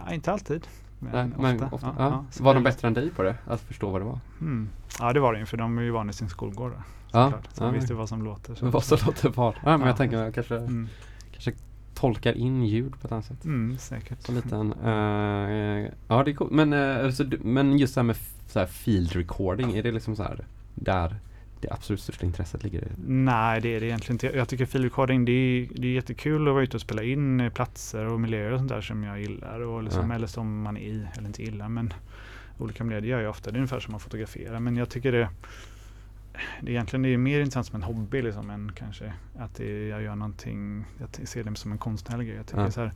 Eh, 0.08 0.14
inte 0.14 0.32
alltid. 0.32 0.66
Men, 0.98 1.12
Nej, 1.12 1.24
ofta. 1.30 1.42
men 1.42 1.72
ofta. 1.72 1.86
Ja, 1.86 2.04
Ja. 2.04 2.24
ja, 2.38 2.44
var 2.44 2.54
de 2.54 2.62
bättre 2.62 2.88
än 2.88 2.94
dig 2.94 3.10
på 3.10 3.22
det? 3.22 3.36
Att 3.46 3.60
förstå 3.60 3.90
vad 3.90 4.00
det 4.00 4.04
var? 4.04 4.18
Mm. 4.40 4.68
Ja 5.00 5.12
det 5.12 5.20
var 5.20 5.32
det 5.32 5.38
ju 5.38 5.46
för 5.46 5.56
de 5.56 5.78
är 5.78 5.82
ju 5.82 5.90
vana 5.90 6.10
i 6.10 6.12
sin 6.12 6.28
skolgård. 6.28 6.72
Ja. 7.12 7.32
Så 7.52 7.64
de 7.64 7.74
visste 7.74 7.94
vad 7.94 8.08
som 8.08 8.22
låter. 8.24 8.54
Så. 8.54 8.66
Vad 8.66 8.84
så 8.84 8.96
låter 9.06 9.28
vad? 9.28 9.54
Ja, 9.54 9.60
men 9.70 9.80
Ja. 9.80 9.86
jag 9.86 9.96
tänker 9.96 10.18
jag 10.24 10.34
kanske, 10.34 10.56
Mm. 10.56 10.88
kanske 11.32 11.52
tolkar 11.94 12.32
in 12.32 12.64
ljud 12.64 13.00
på 13.00 13.06
ett 13.06 13.12
annat 13.12 13.24
sätt. 13.24 13.44
Mm, 13.44 13.78
säkert. 13.78 14.22
Så 14.22 14.32
liten, 14.32 14.72
eh, 14.72 15.90
ja 16.08 16.22
det 16.24 16.30
är 16.30 16.34
coolt. 16.34 16.50
Men, 16.52 17.12
så, 17.12 17.24
du- 17.24 17.38
men 17.42 17.78
just 17.78 17.94
det 17.94 18.00
här 18.00 18.06
med 18.06 18.16
så 18.46 18.58
här 18.58 18.66
field 18.66 19.12
recording, 19.12 19.72
är 19.76 19.82
det 19.82 19.92
liksom 19.92 20.16
så 20.16 20.22
här 20.22 20.44
där 20.74 21.16
det 21.60 21.70
absolut 21.70 22.00
största 22.00 22.26
intresset 22.26 22.62
ligger? 22.64 22.82
i? 22.82 22.86
Nej, 23.06 23.60
det 23.60 23.68
är 23.76 23.80
det 23.80 23.86
egentligen 23.86 24.14
inte. 24.14 24.26
Jag 24.36 24.48
tycker 24.48 24.66
filrecording 24.66 25.24
det 25.24 25.32
är, 25.32 25.68
det 25.74 25.86
är 25.88 25.92
jättekul 25.92 26.48
att 26.48 26.54
vara 26.54 26.62
ute 26.64 26.76
och 26.76 26.80
spela 26.80 27.02
in 27.02 27.40
eh, 27.40 27.52
platser 27.52 28.06
och 28.06 28.20
miljöer 28.20 28.52
och 28.52 28.58
sånt 28.58 28.68
där 28.70 28.80
som 28.80 29.04
jag 29.04 29.20
gillar. 29.20 29.60
Och 29.60 29.82
liksom, 29.82 30.10
Ja. 30.10 30.16
Eller 30.16 30.26
som 30.26 30.62
man 30.62 30.76
är 30.76 30.80
i, 30.80 31.06
eller 31.16 31.26
inte 31.26 31.42
gillar. 31.42 31.68
Men 31.68 31.92
olika 32.58 32.84
miljöer, 32.84 33.00
det 33.00 33.06
gör 33.08 33.20
jag 33.20 33.30
ofta. 33.30 33.50
Det 33.50 33.56
är 33.56 33.58
ungefär 33.58 33.80
som 33.80 33.94
att 33.94 34.02
fotografera. 34.02 34.60
Men 34.60 34.76
jag 34.76 34.88
tycker 34.90 35.12
det, 35.12 35.28
det 36.60 36.66
är 36.66 36.70
egentligen 36.70 37.02
det 37.02 37.08
är 37.08 37.18
mer 37.18 37.40
intressant 37.40 37.66
som 37.66 37.76
en 37.76 37.82
hobby 37.82 38.22
liksom, 38.22 38.50
än 38.50 38.72
kanske 38.74 39.12
att 39.38 39.54
det, 39.54 39.86
jag 39.88 40.02
gör 40.02 40.16
någonting. 40.16 40.84
Jag 40.98 41.28
ser 41.28 41.44
det 41.44 41.56
som 41.56 41.72
en 41.72 41.78
konstnärlig 41.78 42.26
grej. 42.26 42.36
Jag 42.36 42.46
tycker 42.46 42.62
Ja. 42.62 42.70
så 42.70 42.80
här, 42.80 42.92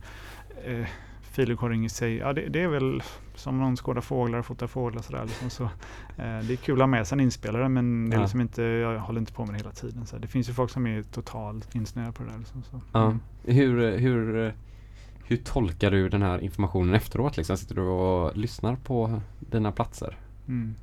eh, 0.65 0.87
filrecording 1.33 1.85
i 1.85 1.89
sig, 1.89 2.15
ja 2.17 2.33
det, 2.33 2.49
det 2.49 2.61
är 2.61 2.67
väl 2.67 3.03
som 3.35 3.59
någon 3.59 3.75
skådar 3.75 4.01
fåglar 4.01 4.39
och 4.39 4.45
fotar 4.45 4.67
fåglar 4.67 5.01
sådär. 5.01 5.23
Liksom, 5.25 5.49
så, 5.49 5.63
eh, 5.63 5.69
det 6.17 6.53
är 6.53 6.55
kul 6.55 6.75
att 6.75 6.81
ha 6.81 6.87
med 6.87 7.07
sig 7.07 7.15
en 7.15 7.19
inspelare 7.19 7.69
men 7.69 8.09
det 8.09 8.15
är 8.15 8.17
Ja. 8.17 8.21
liksom 8.23 8.41
inte, 8.41 8.63
jag 8.63 8.99
håller 8.99 9.19
inte 9.19 9.33
på 9.33 9.45
med 9.45 9.53
det 9.53 9.57
hela 9.57 9.71
tiden. 9.71 10.05
Så. 10.05 10.17
Det 10.17 10.27
finns 10.27 10.49
ju 10.49 10.53
folk 10.53 10.71
som 10.71 10.87
är 10.87 11.03
totalt 11.03 11.75
insnöade 11.75 12.11
på 12.11 12.23
det 12.23 12.29
där. 12.29 12.37
Liksom, 12.39 12.63
så. 12.63 12.81
Ja. 12.91 13.05
Mm. 13.05 13.19
Hur, 13.43 13.97
hur, 13.97 14.53
hur 15.25 15.37
tolkar 15.37 15.91
du 15.91 16.09
den 16.09 16.21
här 16.21 16.39
informationen 16.39 16.93
efteråt? 16.95 17.37
Liksom? 17.37 17.57
Sitter 17.57 17.75
du 17.75 17.81
och 17.81 18.37
lyssnar 18.37 18.75
på 18.75 19.21
dina 19.39 19.71
platser? 19.71 20.17
Mm. 20.47 20.75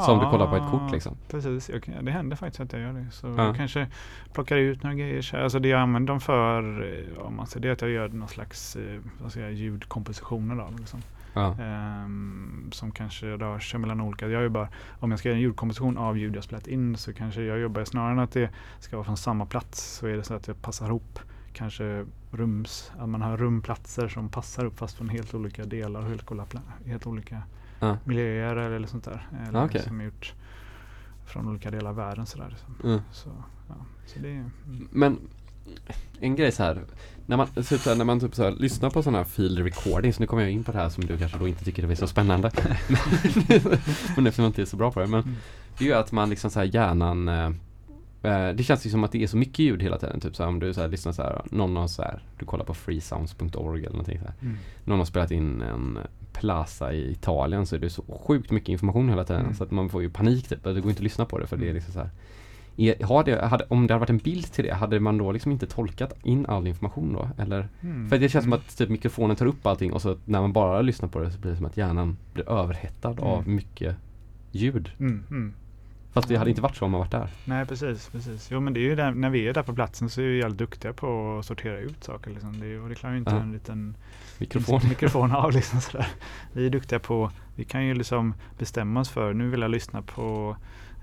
Som 0.00 0.18
du 0.18 0.24
kollar 0.30 0.46
på 0.46 0.56
ett 0.56 0.62
Ja, 0.62 0.70
kort 0.70 0.92
liksom? 0.92 1.16
Precis, 1.30 1.70
jag, 1.70 2.04
det 2.04 2.10
händer 2.10 2.36
faktiskt 2.36 2.60
att 2.60 2.72
jag 2.72 2.82
gör 2.82 2.92
det. 2.92 3.06
Så 3.10 3.26
Ja. 3.26 3.44
jag 3.44 3.56
kanske 3.56 3.86
plockar 4.32 4.56
ut 4.56 4.82
några 4.82 4.94
grejer. 4.96 5.22
så. 5.22 5.36
Alltså 5.36 5.58
det 5.58 5.68
jag 5.68 5.80
använder 5.80 6.12
dem 6.12 6.20
för, 6.20 6.82
eh, 7.16 7.22
om 7.26 7.36
man 7.36 7.46
säger 7.46 7.62
det, 7.62 7.68
är 7.68 7.72
att 7.72 7.80
jag 7.82 7.90
gör 7.90 8.08
någon 8.08 8.28
slags 8.28 8.76
eh, 8.76 8.82
vad 9.22 9.30
ska 9.32 9.40
jag, 9.40 9.48
säga, 9.48 9.50
ljudkompositioner. 9.50 10.54
Då, 10.56 10.68
liksom. 10.78 11.02
Ja. 11.34 11.54
Ehm, 11.60 12.68
som 12.72 12.90
kanske 12.90 13.26
rör 13.26 13.58
sig 13.58 13.80
mellan 13.80 14.00
olika. 14.00 14.28
Jag 14.28 14.42
jobbar, 14.42 14.68
om 15.00 15.10
jag 15.10 15.20
ska 15.20 15.28
göra 15.28 15.36
en 15.36 15.42
ljudkomposition 15.42 15.98
av 15.98 16.18
ljud 16.18 16.36
jag 16.36 16.44
spelat 16.44 16.66
in 16.66 16.96
så 16.96 17.12
kanske 17.12 17.42
jag 17.42 17.58
jobbar 17.58 17.84
snarare 17.84 18.12
än 18.12 18.18
att 18.18 18.32
det 18.32 18.50
ska 18.80 18.96
vara 18.96 19.04
från 19.04 19.16
samma 19.16 19.46
plats 19.46 19.82
så 19.96 20.06
är 20.06 20.16
det 20.16 20.22
så 20.24 20.34
att 20.34 20.48
jag 20.48 20.62
passar 20.62 20.86
ihop 20.86 21.18
kanske 21.52 22.06
rums, 22.30 22.92
att 22.98 23.08
man 23.08 23.22
har 23.22 23.36
rumplatser 23.36 24.08
som 24.08 24.28
passar 24.28 24.64
upp 24.64 24.78
fast 24.78 24.96
från 24.96 25.08
helt 25.08 25.34
olika 25.34 25.64
delar 25.64 26.00
och 26.00 26.06
helt, 26.08 26.30
helt 26.86 27.06
olika 27.06 27.42
Ja. 27.80 27.98
miljöer 28.04 28.56
eller 28.56 28.86
sånt 28.88 29.04
där. 29.04 29.28
Eller 29.48 29.64
okej. 29.64 29.82
som 29.82 30.00
är 30.00 30.04
gjort 30.04 30.34
från 31.26 31.48
olika 31.48 31.70
delar 31.70 31.90
av 31.90 31.96
världen 31.96 32.26
sådär. 32.26 32.48
Liksom. 32.50 32.74
Mm. 32.84 33.00
Så, 33.12 33.28
ja. 33.68 33.74
så 34.06 34.18
det 34.18 34.30
mm. 34.30 34.50
Men 34.90 35.18
en 36.20 36.36
grej 36.36 36.52
så 36.52 36.62
här. 36.62 36.80
När 37.26 37.36
man, 37.36 37.46
typ 37.46 37.80
så 37.80 37.90
här, 37.90 37.96
när 37.96 38.04
man 38.04 38.20
typ 38.20 38.34
så 38.34 38.44
här, 38.44 38.50
lyssnar 38.50 38.90
på 38.90 39.02
sådana 39.02 39.18
här 39.18 39.24
field 39.24 39.58
recording, 39.58 40.12
så 40.12 40.20
nu 40.20 40.26
kommer 40.26 40.42
jag 40.42 40.52
in 40.52 40.64
på 40.64 40.72
det 40.72 40.78
här 40.78 40.88
som 40.88 41.04
du 41.04 41.18
kanske 41.18 41.38
då 41.38 41.48
inte 41.48 41.64
tycker 41.64 41.90
är 41.90 41.94
så 41.94 42.06
spännande. 42.06 42.50
men 44.16 44.26
eftersom 44.26 44.44
jag 44.44 44.46
inte 44.46 44.62
är 44.62 44.66
så 44.66 44.76
bra 44.76 44.90
på 44.90 45.00
det. 45.00 45.06
Men 45.06 45.22
Mm. 45.22 45.34
det 45.78 45.84
är 45.84 45.88
ju 45.88 45.94
att 45.94 46.12
man 46.12 46.30
liksom 46.30 46.50
så 46.50 46.58
här 46.58 46.66
hjärnan 46.66 47.28
eh, 47.28 47.46
eh, 48.22 48.54
det 48.54 48.62
känns 48.62 48.86
ju 48.86 48.90
som 48.90 49.04
att 49.04 49.12
det 49.12 49.22
är 49.22 49.26
så 49.26 49.36
mycket 49.36 49.58
ljud 49.58 49.82
hela 49.82 49.98
tiden. 49.98 50.20
Typ 50.20 50.36
så 50.36 50.46
om 50.46 50.60
du 50.60 50.74
så 50.74 50.86
lyssnar 50.86 51.12
så 51.12 51.22
här, 51.22 51.42
någon 51.50 51.76
har 51.76 51.88
så 51.88 52.02
här, 52.02 52.22
du 52.38 52.44
kollar 52.46 52.64
på 52.64 52.74
freesounds.org 52.74 53.80
eller 53.80 53.90
någonting 53.90 54.18
så 54.18 54.24
här. 54.24 54.34
Mm. 54.42 54.56
Någon 54.84 54.98
har 54.98 55.06
spelat 55.06 55.30
in 55.30 55.62
en 55.62 55.98
plaza 56.40 56.92
i 56.92 57.10
Italien 57.12 57.66
så 57.66 57.76
är 57.76 57.80
det 57.80 57.90
så 57.90 58.02
sjukt 58.26 58.50
mycket 58.50 58.68
information 58.68 59.08
hela 59.08 59.24
tiden 59.24 59.42
Mm. 59.42 59.54
så 59.54 59.64
att 59.64 59.70
man 59.70 59.88
får 59.88 60.02
ju 60.02 60.10
panik 60.10 60.48
typ. 60.48 60.64
Det 60.64 60.72
går 60.80 60.90
inte 60.90 60.98
att 61.00 61.00
lyssna 61.00 61.24
på 61.24 61.38
det 61.38 61.46
för 61.46 61.56
det 61.56 61.62
är 61.62 61.70
Mm. 61.70 61.74
liksom 61.74 61.92
så 61.92 61.98
här. 62.00 62.10
Är, 62.76 63.04
har 63.04 63.24
det, 63.24 63.46
hade, 63.46 63.64
om 63.68 63.86
det 63.86 63.94
hade 63.94 64.00
varit 64.00 64.10
en 64.10 64.18
bild 64.18 64.52
till 64.52 64.64
det, 64.64 64.74
hade 64.74 65.00
man 65.00 65.18
då 65.18 65.32
liksom 65.32 65.52
inte 65.52 65.66
tolkat 65.66 66.12
in 66.22 66.46
all 66.46 66.66
information 66.66 67.12
då? 67.12 67.28
Eller? 67.42 67.68
Mm. 67.80 68.08
För 68.08 68.18
det 68.18 68.28
känns 68.28 68.44
som 68.44 68.52
att 68.52 68.76
typ 68.78 68.88
mikrofonen 68.88 69.36
tar 69.36 69.46
upp 69.46 69.66
allting 69.66 69.92
och 69.92 70.02
så 70.02 70.16
när 70.24 70.40
man 70.40 70.52
bara 70.52 70.80
lyssnar 70.82 71.08
på 71.08 71.20
det 71.20 71.30
så 71.32 71.38
blir 71.38 71.50
det 71.50 71.56
som 71.56 71.66
att 71.66 71.76
hjärnan 71.76 72.16
blir 72.32 72.48
överhettad 72.50 73.08
av 73.20 73.42
Mm. 73.42 73.54
mycket 73.56 73.96
ljud. 74.52 74.90
Mm, 74.98 75.24
mm. 75.30 75.52
Fast 76.12 76.28
det 76.28 76.36
hade 76.36 76.50
inte 76.50 76.62
varit 76.62 76.76
så 76.76 76.84
om 76.84 76.90
man 76.90 76.98
varit 77.00 77.10
där. 77.10 77.28
Nej 77.44 77.66
precis, 77.66 78.08
precis. 78.08 78.48
Jo 78.52 78.60
men 78.60 78.72
det 78.74 78.80
är 78.80 78.84
ju 78.90 78.94
där, 78.96 79.10
när 79.10 79.30
vi 79.30 79.48
är 79.48 79.54
där 79.54 79.62
på 79.62 79.74
platsen 79.74 80.10
så 80.10 80.20
är 80.20 80.26
vi 80.26 80.38
jävligt 80.38 80.58
duktiga 80.58 80.92
på 80.92 81.38
att 81.38 81.46
sortera 81.46 81.78
ut 81.78 82.04
saker. 82.04 82.30
Liksom. 82.30 82.60
Det, 82.60 82.66
är- 82.66 82.82
och 82.82 82.88
det 82.88 82.94
klarar 82.94 83.12
ju 83.14 83.18
inte 83.18 83.30
Ja. 83.30 83.40
en 83.40 83.52
liten 83.52 83.96
Mikrofon. 84.38 84.80
mikrofon 84.88 85.32
av. 85.32 85.52
Liksom, 85.52 85.80
sådär. 85.80 86.06
Vi 86.52 86.66
är 86.66 86.70
duktiga 86.70 86.98
på, 86.98 87.30
vi 87.56 87.64
kan 87.64 87.84
ju 87.86 87.94
liksom 87.94 88.34
bestämma 88.58 89.00
oss 89.00 89.08
för, 89.08 89.34
nu 89.34 89.48
vill 89.48 89.60
jag 89.60 89.70
lyssna 89.70 90.02
på 90.02 90.56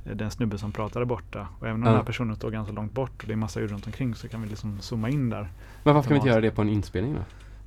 eh, 0.06 0.16
den 0.16 0.32
snubben 0.32 0.60
som 0.60 0.72
pratar 0.72 1.00
där 1.00 1.06
borta. 1.06 1.48
Och 1.60 1.68
även 1.68 1.76
om 1.76 1.84
Ja. 1.84 1.90
den 1.90 1.98
här 1.98 2.06
personen 2.06 2.36
står 2.36 2.52
ganska 2.52 2.74
långt 2.74 2.92
bort 2.94 3.22
och 3.22 3.28
det 3.28 3.34
är 3.34 3.38
massa 3.38 3.60
ljud 3.60 3.72
runt 3.72 3.86
omkring 3.86 4.16
så 4.16 4.28
kan 4.28 4.42
vi 4.42 4.48
liksom 4.50 4.78
zooma 4.82 5.10
in 5.10 5.30
där. 5.30 5.48
Men 5.84 5.96
varför 5.96 6.08
kan 6.10 6.14
vi 6.16 6.20
inte 6.20 6.30
göra 6.30 6.42
det 6.42 6.52
på 6.52 6.62
en 6.62 6.70
inspelning 6.70 7.14
då? 7.14 7.20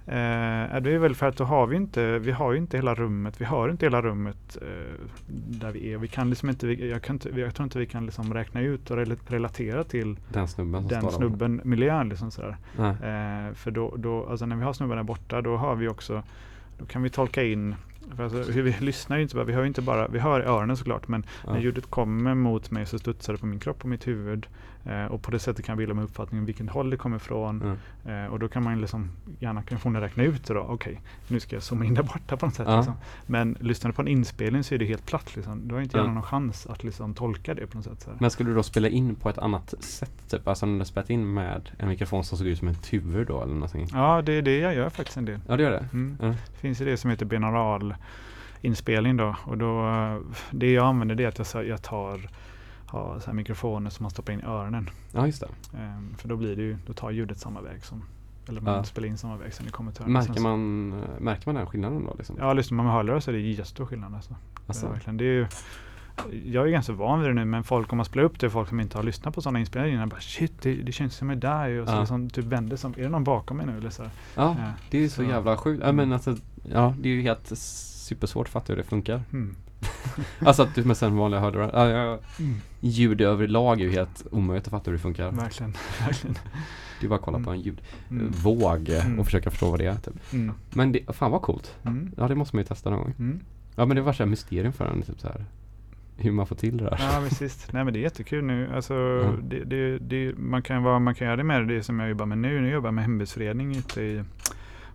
Eh, 0.09 0.81
det 0.81 0.91
är 0.95 0.99
väl 0.99 1.15
för 1.15 1.27
att 1.27 1.37
då 1.37 1.45
har 1.45 1.67
vi 1.67 1.77
inte, 1.77 2.19
vi 2.19 2.31
har 2.33 2.53
ju 2.53 2.59
inte 2.59 2.77
hela 2.77 2.95
rummet, 2.95 3.41
vi 3.41 3.45
har 3.45 3.69
inte 3.69 3.87
hela 3.87 4.03
rummet 4.03 4.59
eh, 4.63 4.69
där 5.61 5.71
vi 5.73 5.93
är. 5.93 5.99
Vi 5.99 6.09
kan 6.09 6.31
liksom 6.31 6.49
inte, 6.49 6.69
jag, 6.87 7.03
kan 7.03 7.17
inte, 7.17 7.41
jag 7.41 7.55
tror 7.55 7.65
inte 7.65 7.79
vi 7.79 7.87
kan 7.87 8.07
liksom 8.07 8.35
räkna 8.35 8.61
ut 8.61 8.91
och 8.91 8.97
rel- 8.97 9.17
relatera 9.27 9.85
till 9.85 10.17
Den 10.29 10.49
snubben 10.49 10.87
den 10.89 11.11
snubben, 11.11 11.61
miljön 11.65 12.09
liksom 12.09 12.31
sådär. 12.31 12.57
Eh, 12.79 13.55
för 13.55 13.71
då, 13.71 13.95
då, 13.97 14.27
alltså 14.27 14.47
när 14.47 14.57
vi 14.57 14.63
har 14.65 14.73
snubben 14.73 14.97
där 14.97 15.05
borta, 15.05 15.43
då 15.43 15.57
har 15.57 15.75
vi 15.75 15.89
också, 15.89 16.23
då 16.79 16.85
kan 16.87 17.03
vi 17.03 17.11
tolka 17.11 17.43
in 17.45 17.75
alltså, 18.19 18.53
vi 18.53 18.75
lyssnar 18.81 19.17
ju 19.17 19.23
inte 19.23 19.35
bara, 19.35 19.45
vi 19.45 19.53
hör 19.53 19.65
inte 19.65 19.83
bara, 19.83 20.09
vi 20.09 20.19
hör 20.19 20.41
i 20.41 20.45
öronen 20.45 20.77
såklart 20.77 21.09
men 21.09 21.25
Ja. 21.47 21.53
när 21.53 21.61
ljudet 21.61 21.87
kommer 21.91 22.35
mot 22.35 22.71
mig 22.71 22.87
så 22.87 22.99
studsar 22.99 23.33
det 23.33 23.39
på 23.39 23.47
min 23.47 23.59
kropp 23.59 23.83
och 23.83 23.89
mitt 23.89 24.07
huvud 24.07 24.47
eh, 24.89 25.05
och 25.05 25.23
på 25.23 25.31
det 25.31 25.39
sättet 25.39 25.65
kan 25.65 25.73
jag 25.73 25.79
bilda 25.79 25.95
mig 25.95 26.05
uppfattning 26.05 26.41
om 26.41 26.47
vilken 26.47 26.69
håll 26.69 26.91
det 26.91 26.97
kommer 26.97 27.17
ifrån 27.17 27.77
Ja. 28.05 28.11
eh, 28.13 28.27
och 28.27 28.39
då 28.39 28.49
kan 28.49 28.63
man 28.63 28.81
liksom 28.81 29.11
gärna 29.39 29.63
kan 29.63 29.97
räkna 30.01 30.23
ut 30.23 30.45
det 30.47 30.55
då, 30.55 30.61
okej 30.61 31.01
nu 31.29 31.41
ska 31.41 31.57
jag 31.57 31.63
zooma 31.63 31.85
in 31.85 31.95
där 31.95 32.03
borta 32.03 32.37
på 32.37 32.47
något 32.47 32.55
sätt. 32.55 32.67
Ja. 32.69 32.77
Liksom. 32.77 32.95
Men 33.27 33.57
lyssnar 33.61 33.91
du 33.91 33.95
på 33.95 34.03
en 34.03 34.09
inspelning 34.09 34.65
så 34.65 34.75
är 34.75 34.79
det 34.79 34.85
helt 34.85 35.07
platt 35.07 35.37
liksom. 35.37 35.69
Du 35.69 35.75
har 35.75 35.83
inte 35.83 35.97
Ja. 35.97 36.03
gärna 36.03 36.15
någon 36.15 36.23
chans 36.23 36.67
att 36.67 36.85
liksom 36.85 37.15
tolka 37.15 37.55
det 37.55 37.67
på 37.67 37.77
något 37.79 37.85
sätt. 37.85 38.09
Men 38.19 38.31
skulle 38.31 38.51
du 38.51 38.55
då 38.57 38.63
spela 38.63 38.89
in 38.89 39.15
på 39.15 39.29
ett 39.31 39.39
annat 39.39 39.75
sätt? 39.81 40.13
Typ? 40.31 40.49
Alltså 40.49 40.67
om 40.67 40.79
du 40.79 40.85
spelat 40.85 41.11
in 41.11 41.35
med 41.35 41.71
en 41.79 41.89
mikrofon 41.89 42.25
som 42.25 42.39
såg 42.39 42.47
ut 42.47 42.59
som 42.59 42.69
en 42.69 42.75
tur 42.75 43.25
då 43.25 43.43
eller 43.43 43.55
någonting? 43.55 43.87
Ja, 43.93 44.23
det 44.23 44.33
är 44.33 44.43
det 44.43 44.59
jag 44.59 44.75
gör 44.75 44.91
faktiskt 44.91 45.17
en 45.17 45.25
del. 45.25 45.41
Ja 45.49 45.57
det 45.57 45.63
gör 45.63 45.71
det? 45.71 45.89
Mm. 45.93 46.17
Ja. 46.21 46.27
Det 46.27 46.59
finns 46.61 46.81
ju 46.81 46.85
det 46.85 46.97
som 46.97 47.11
heter 47.11 47.27
binaural 47.27 47.95
inspelning 48.61 49.17
då 49.17 49.37
och 49.45 49.59
då 49.59 49.83
det 50.51 50.73
jag 50.73 50.87
använder 50.87 51.15
det 51.15 51.25
är 51.25 51.29
att 51.29 51.55
jag, 51.55 51.67
jag 51.67 51.83
tar 51.83 52.29
har 52.91 53.21
så 53.21 53.33
mikrofoner 53.33 53.91
som 53.91 54.05
man 54.05 54.11
stoppar 54.11 54.33
in 54.33 54.41
i 54.41 54.45
öronen. 54.45 54.91
Ja 55.13 55.27
just. 55.27 55.43
Ehm, 55.43 56.15
för 56.19 56.29
då 56.29 56.37
blir 56.37 56.57
det 56.57 56.63
ju, 56.63 56.77
då 56.87 56.93
tar 56.93 57.11
ljudet 57.11 57.39
samma 57.39 57.61
väg 57.61 57.85
som 57.85 58.03
eller 58.49 58.61
man 58.61 58.75
Ja. 58.75 58.85
spelar 58.85 59.09
in 59.09 59.19
samma 59.19 59.37
väg 59.37 59.55
som 59.55 59.67
det 59.67 59.73
kommer 59.73 59.93
till 59.93 60.03
öronen. 60.03 60.13
Märker 60.13 60.33
Sen 60.35 60.43
man, 60.43 60.93
eh, 60.93 61.21
märker 61.21 61.47
man 61.47 61.55
den 61.55 61.67
skillnaden 61.67 62.05
då 62.05 62.15
liksom? 62.19 62.37
Ja, 62.39 62.53
lyssnar 62.53 62.77
man 62.77 62.87
med 62.87 62.95
hörlurar 62.95 63.21
så 63.21 63.31
är 63.31 63.33
det 63.35 63.41
jättestor 63.41 63.87
skillnad 63.87 64.15
alltså. 64.15 64.35
Alltså, 64.67 64.87
Det 64.87 64.91
är 64.91 64.95
verkligen, 64.95 65.17
det 65.17 65.25
är 65.25 65.33
ju, 65.33 65.47
jag 66.53 66.67
är 66.67 66.71
ganska 66.71 66.93
van 66.93 67.21
vid 67.21 67.31
det 67.31 67.35
nu 67.35 67.45
men 67.45 67.65
folk 67.65 67.93
om 67.93 67.97
man 67.97 68.05
spelar 68.05 68.25
upp 68.25 68.41
det, 68.41 68.51
folk 68.51 68.69
som 68.69 68.81
inte 68.81 68.99
har 68.99 69.03
lyssnat 69.03 69.35
på 69.35 69.43
sådana 69.43 69.59
inspelningar 69.61 69.95
innan 69.97 70.09
bara 70.09 70.21
shit 70.21 70.63
det, 70.63 70.75
det 70.75 70.93
känns 70.93 71.15
som 71.17 71.29
jag 71.31 71.37
är 71.37 71.41
där 71.41 71.81
och 71.81 71.89
så 71.89 71.95
Ja. 71.95 72.01
liksom, 72.01 72.31
typ 72.31 72.45
vänder 72.45 72.77
som, 72.77 72.93
är 72.97 73.03
det 73.03 73.09
någon 73.09 73.25
bakom 73.25 73.57
mig 73.57 73.67
nu 73.67 73.77
eller 73.79 73.91
så? 73.91 74.03
ja, 74.03 74.11
Ja, 74.59 74.73
det 74.91 74.99
är 75.05 75.09
så 75.09 75.15
så- 75.15 75.23
jävla 75.23 75.57
sjukt. 75.57 75.81
Ja 75.83 75.89
Mm. 75.89 75.97
men 75.97 76.13
alltså, 76.13 76.37
ja 76.63 76.95
det 77.01 77.09
är 77.09 77.13
ju 77.13 77.23
helt 77.23 77.53
supersvårt 77.59 78.47
att 78.47 78.53
fatta 78.53 78.73
hur 78.73 78.77
det 78.77 78.85
funkar. 78.85 79.23
Mm. 79.33 79.57
alltså 80.47 80.63
att 80.63 80.75
du 80.75 80.85
med 80.85 80.97
sen 80.97 81.17
vanliga 81.17 81.41
hörlurar, 81.41 81.71
ja, 81.75 81.89
ja, 81.89 82.19
Mm. 82.39 82.61
Ljud 82.81 83.21
överlag 83.21 83.81
är 83.81 83.85
ju 83.85 83.91
helt 83.91 84.27
omöjligt 84.31 84.67
att 84.67 84.71
fatta 84.71 84.85
hur 84.91 84.93
det 84.93 85.03
funkar. 85.03 85.31
Verkligen, 85.31 85.73
verkligen. 86.07 86.37
Det 87.01 87.07
är 87.07 87.09
bara 87.09 87.17
att 87.17 87.23
kolla 87.25 87.39
på 87.41 87.51
Mm. 87.51 87.63
en 87.63 87.79
Mm. 88.11 88.25
ljudvåg 88.25 88.89
eh, 88.89 89.07
Mm. 89.07 89.19
och 89.19 89.25
försöka 89.25 89.51
förstå 89.51 89.71
vad 89.71 89.79
det 89.81 89.87
är 89.87 89.95
typ. 89.97 90.33
Mm. 90.33 90.55
Men 90.75 90.93
det, 90.93 91.13
fan 91.17 91.31
vad 91.31 91.43
coolt. 91.43 91.77
Mm. 91.85 92.11
Ja 92.17 92.29
det 92.29 92.35
måste 92.35 92.57
man 92.57 92.61
ju 92.63 92.67
testa 92.67 92.91
någon 92.91 92.99
gång. 93.01 93.15
Mm. 93.19 93.41
Ja 93.77 93.87
men 93.87 93.97
det 93.97 94.03
var 94.03 94.13
så 94.13 94.23
här 94.23 94.31
mysterium 94.31 94.73
för 94.73 94.87
en, 94.87 95.03
typ 95.03 95.21
så 95.21 95.29
här. 95.29 95.45
Hur 96.17 96.33
man 96.33 96.47
får 96.47 96.57
till 96.57 96.77
det 96.77 96.85
där. 96.85 96.99
Ja 97.01 97.21
visst. 97.41 97.73
Nej 97.73 97.85
men 97.85 97.93
det 97.95 97.99
är 97.99 98.03
jättekul 98.03 98.45
nu. 98.45 98.71
Alltså, 98.75 98.95
det, 99.43 99.65
det, 99.65 99.99
det, 99.99 100.39
man, 100.39 100.63
kan, 100.63 100.83
vara, 100.83 100.99
man 100.99 101.15
kan 101.15 101.27
göra 101.27 101.37
det 101.37 101.45
med 101.45 101.69
det 101.69 101.83
som 101.83 102.01
jag 102.01 102.09
jobbar 102.09 102.27
med 102.27 102.39
nu. 102.39 102.61
Nu 102.61 102.71
jobbar 102.71 102.87
jag 102.87 102.95
med 102.95 103.05
hembygdsförening 103.05 103.77
ute 103.77 104.01
i, 104.03 104.25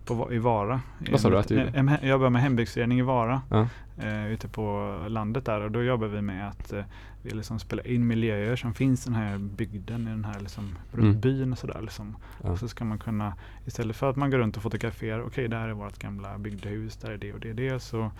på, 0.04 0.32
i 0.32 0.38
Vara. 0.38 0.80
Vad 1.10 1.20
sa 1.20 1.30
du 1.30 1.38
att 1.38 1.48
du 1.48 1.54
gjorde? 1.60 1.98
Jag, 2.02 2.10
jobbar 2.10 2.30
med 2.30 2.42
hembygdsförening 2.42 2.98
i 2.98 3.02
Vara. 3.02 3.42
Ja. 3.50 3.68
eh, 4.02 4.26
ute 4.32 4.48
på 4.48 4.96
landet 5.08 5.44
där 5.44 5.60
och 5.60 5.70
då 5.70 5.82
jobbar 5.82 6.06
vi 6.06 6.22
med 6.22 6.48
att 6.48 6.72
eh, 6.72 6.84
vi 7.24 7.30
liksom 7.30 7.58
spelar 7.58 7.86
in 7.86 8.06
miljöer 8.06 8.56
som 8.56 8.74
finns 8.74 9.06
i 9.06 9.10
den 9.10 9.18
här 9.18 9.38
bygden, 9.38 10.06
i 10.08 10.10
den 10.10 10.24
här 10.24 10.40
liksom, 10.40 10.74
runt 10.92 11.04
Mm. 11.08 11.20
byn 11.20 11.52
och 11.52 11.58
sådär. 11.58 11.80
Liksom. 11.82 12.16
Ja. 12.42 12.50
Och 12.50 12.58
så 12.58 12.68
ska 12.68 12.84
man 12.84 12.98
kunna, 12.98 13.34
istället 13.66 13.96
för 13.96 14.10
att 14.10 14.16
man 14.16 14.30
går 14.30 14.38
runt 14.38 14.56
och 14.56 14.62
fotograferar, 14.62 15.22
okej 15.26 15.48
där 15.48 15.68
är 15.68 15.72
vårt 15.72 15.98
gamla 15.98 16.38
bygdehus, 16.38 16.96
där 16.96 17.10
är 17.10 17.16
det 17.18 17.32
och 17.32 17.40
det 17.40 17.50
och 17.50 17.56
det, 17.56 17.80
så 17.82 18.10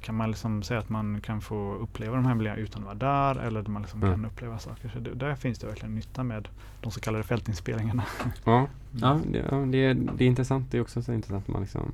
kan 0.00 0.14
man 0.14 0.30
liksom 0.30 0.62
säga 0.62 0.80
att 0.80 0.88
man 0.88 1.20
kan 1.20 1.40
få 1.40 1.74
uppleva 1.74 2.16
de 2.16 2.24
här 2.26 2.34
miljöerna 2.34 2.60
utan 2.62 2.82
att 2.82 2.86
vara 2.86 3.34
där 3.34 3.40
eller 3.42 3.60
att 3.60 3.66
man 3.68 3.82
liksom 3.82 4.02
Mm. 4.02 4.14
kan 4.14 4.24
uppleva 4.24 4.58
saker. 4.58 4.88
Så 4.88 4.98
det, 5.00 5.14
där 5.14 5.34
finns 5.34 5.58
det 5.58 5.66
verkligen 5.66 5.94
nytta 5.94 6.22
med 6.24 6.48
de 6.80 6.92
så 6.92 7.00
kallade 7.00 7.24
fältinspelningarna. 7.24 8.04
Ja, 8.44 8.66
ja, 8.92 9.20
det, 9.32 9.44
ja 9.50 9.56
det, 9.56 9.78
är, 9.78 9.94
det 9.94 10.24
är 10.24 10.28
intressant. 10.28 10.70
Det 10.70 10.78
är 10.78 10.82
också 10.82 11.02
så 11.02 11.12
intressant 11.12 11.44
att 11.44 11.52
man 11.52 11.62
liksom 11.62 11.92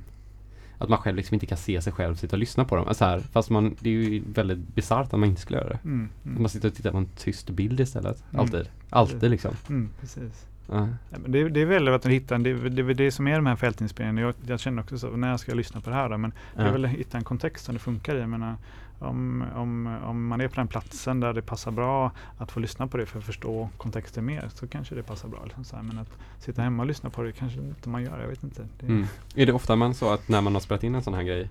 att 0.77 0.89
man 0.89 0.97
själv 0.97 1.17
liksom 1.17 1.33
inte 1.33 1.45
kan 1.45 1.57
se 1.57 1.81
sig 1.81 1.93
själv 1.93 2.15
sitta 2.15 2.35
och 2.35 2.39
lyssna 2.39 2.65
på 2.65 2.75
dem. 2.75 2.87
Alltså 2.87 3.05
här, 3.05 3.19
fast 3.19 3.49
man, 3.49 3.75
det 3.79 3.89
är 3.89 3.93
ju 3.93 4.23
väldigt 4.33 4.75
bisarrt 4.75 5.13
att 5.13 5.19
man 5.19 5.29
inte 5.29 5.41
skulle 5.41 5.59
göra 5.59 5.69
det. 5.69 5.79
Mm, 5.83 6.09
mm, 6.25 6.41
man 6.41 6.49
sitter 6.49 6.67
och 6.67 6.75
tittar 6.75 6.91
på 6.91 6.97
en 6.97 7.09
tyst 7.17 7.49
bild 7.49 7.79
istället. 7.79 8.23
Mm. 8.29 8.41
Alltid. 8.41 8.69
Alltid 8.89 9.31
liksom. 9.31 9.51
mm, 9.69 9.89
precis. 9.99 10.47
Ja. 10.67 10.87
Ja, 11.09 11.17
men 11.21 11.31
det, 11.31 11.49
det 11.49 11.61
är 11.61 11.65
väl 11.65 11.87
att 11.87 12.05
hitta, 12.05 12.37
det, 12.37 12.69
det 12.69 12.93
det 12.93 13.11
som 13.11 13.27
är 13.27 13.35
de 13.35 13.45
här 13.45 13.55
fältinspelningarna. 13.55 14.21
Jag, 14.21 14.35
jag 14.47 14.59
känner 14.59 14.81
också 14.81 14.97
så, 14.97 15.09
när 15.09 15.29
jag 15.29 15.39
ska 15.39 15.53
lyssna 15.53 15.81
på 15.81 15.89
det 15.89 15.95
här 15.95 16.09
då, 16.09 16.17
men 16.17 16.33
det 16.55 16.61
är 16.61 16.71
väl 16.71 16.85
att 16.85 16.91
hitta 16.91 17.17
en 17.17 17.23
kontext 17.23 17.65
som 17.65 17.73
det 17.73 17.79
funkar 17.79 18.15
i. 18.15 18.19
Jag 18.19 18.29
menar, 18.29 18.55
om, 18.99 19.43
om, 19.55 19.99
om 20.03 20.27
man 20.27 20.41
är 20.41 20.47
på 20.47 20.55
den 20.55 20.67
platsen 20.67 21.19
där 21.19 21.33
det 21.33 21.41
passar 21.41 21.71
bra 21.71 22.11
att 22.37 22.51
få 22.51 22.59
lyssna 22.59 22.87
på 22.87 22.97
det 22.97 23.05
för 23.05 23.19
att 23.19 23.25
förstå 23.25 23.69
kontexten 23.77 24.25
mer 24.25 24.49
så 24.53 24.67
kanske 24.67 24.95
det 24.95 25.03
passar 25.03 25.29
bra. 25.29 25.39
Liksom 25.43 25.63
så 25.63 25.75
här. 25.75 25.83
Men 25.83 25.97
att 25.97 26.17
sitta 26.39 26.61
hemma 26.61 26.83
och 26.83 26.87
lyssna 26.87 27.09
på 27.09 27.23
det 27.23 27.31
kanske 27.31 27.59
inte 27.59 27.89
man 27.89 28.03
gör, 28.03 28.19
jag 28.21 28.27
vet 28.27 28.43
inte. 28.43 28.67
Det, 28.79 28.85
Mm. 28.85 29.07
Är 29.35 29.45
det 29.45 29.53
ofta 29.53 29.75
man 29.75 29.93
så 29.93 30.13
att 30.13 30.29
när 30.29 30.41
man 30.41 30.53
har 30.53 30.61
spelat 30.61 30.83
in 30.83 30.95
en 30.95 31.03
sån 31.03 31.13
här 31.13 31.23
grej 31.23 31.49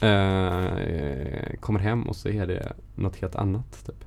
eh, 0.00 1.60
kommer 1.60 1.80
hem 1.80 2.02
och 2.02 2.16
så 2.16 2.28
är 2.28 2.46
det 2.46 2.72
något 2.94 3.16
helt 3.16 3.34
annat? 3.34 3.86
Typ 3.86 4.04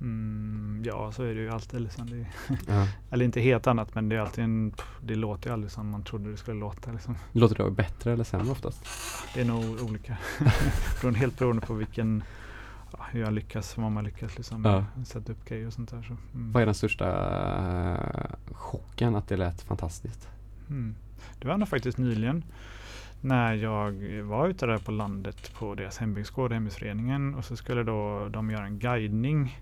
mm, 0.00 0.82
ja, 0.86 1.12
så 1.12 1.22
är 1.22 1.34
det 1.34 1.40
ju 1.40 1.50
alltid. 1.50 1.80
Liksom. 1.80 2.10
Det, 2.10 2.26
Ja. 2.66 2.88
eller 3.10 3.24
inte 3.24 3.40
helt 3.40 3.66
annat, 3.66 3.94
men 3.94 4.08
det 4.08 4.16
är 4.16 4.20
alltid 4.20 4.44
en, 4.44 4.74
det 5.02 5.14
låter 5.14 5.48
ju 5.48 5.52
aldrig 5.54 5.70
som 5.72 5.90
man 5.90 6.02
trodde 6.02 6.30
det 6.30 6.36
skulle 6.36 6.60
låta. 6.60 6.92
Liksom. 6.92 7.16
Låter 7.32 7.64
det 7.64 7.70
bättre 7.70 8.12
eller 8.12 8.24
sämre 8.24 8.50
oftast? 8.50 8.86
Det 9.34 9.40
är 9.40 9.44
nog 9.44 9.64
olika. 9.82 10.18
Beroende- 11.00 11.18
helt 11.18 11.38
beroende 11.38 11.66
på 11.66 11.74
vilken, 11.74 12.22
ja, 12.92 13.06
hur 13.10 13.20
jag 13.20 13.32
lyckas, 13.32 13.76
vad 13.76 13.92
man 13.92 14.04
lyckas 14.04 14.36
liksom, 14.36 14.64
Ja. 14.64 14.84
sätta 15.04 15.32
upp 15.32 15.44
grejer 15.44 15.66
och 15.66 15.72
sånt 15.72 15.90
där. 15.90 16.02
Så, 16.02 16.16
mm. 16.34 16.52
Vad 16.52 16.62
är 16.62 16.66
den 16.66 16.74
största 16.74 17.06
eh, 17.94 18.54
chocken 18.54 19.16
att 19.16 19.28
det 19.28 19.36
lät 19.36 19.62
fantastiskt? 19.62 20.28
Mm. 20.70 20.94
Det 21.38 21.48
var 21.48 21.56
nog 21.56 21.68
faktiskt 21.68 21.98
nyligen 21.98 22.44
när 23.20 23.54
jag 23.54 23.92
var 24.22 24.48
ute 24.48 24.66
där 24.66 24.78
på 24.78 24.92
landet 24.92 25.52
på 25.58 25.74
deras 25.74 25.98
hembygdsgård, 25.98 26.52
hembygdsföreningen 26.52 27.34
och 27.34 27.44
så 27.44 27.56
skulle 27.56 27.82
då 27.82 28.28
de 28.28 28.50
göra 28.50 28.64
en 28.66 28.78
guidning 28.78 29.60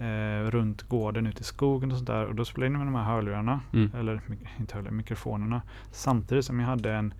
eh, 0.00 0.50
runt 0.50 0.82
gården 0.82 1.26
ut 1.26 1.40
i 1.40 1.44
skogen 1.44 1.92
och 1.92 1.98
sådär 1.98 2.26
och 2.26 2.34
då 2.34 2.44
spelade 2.44 2.66
jag 2.66 2.72
in 2.72 2.78
med 2.78 2.86
de 2.86 2.94
här 3.06 3.14
hörlurarna, 3.14 3.60
Mm. 3.72 3.90
eller 3.94 4.20
inte 4.58 4.74
hörlurar, 4.74 4.92
mikrofonerna 4.92 5.62
samtidigt 5.90 6.44
som 6.44 6.60
jag 6.60 6.66
hade 6.66 6.92
en, 6.94 7.14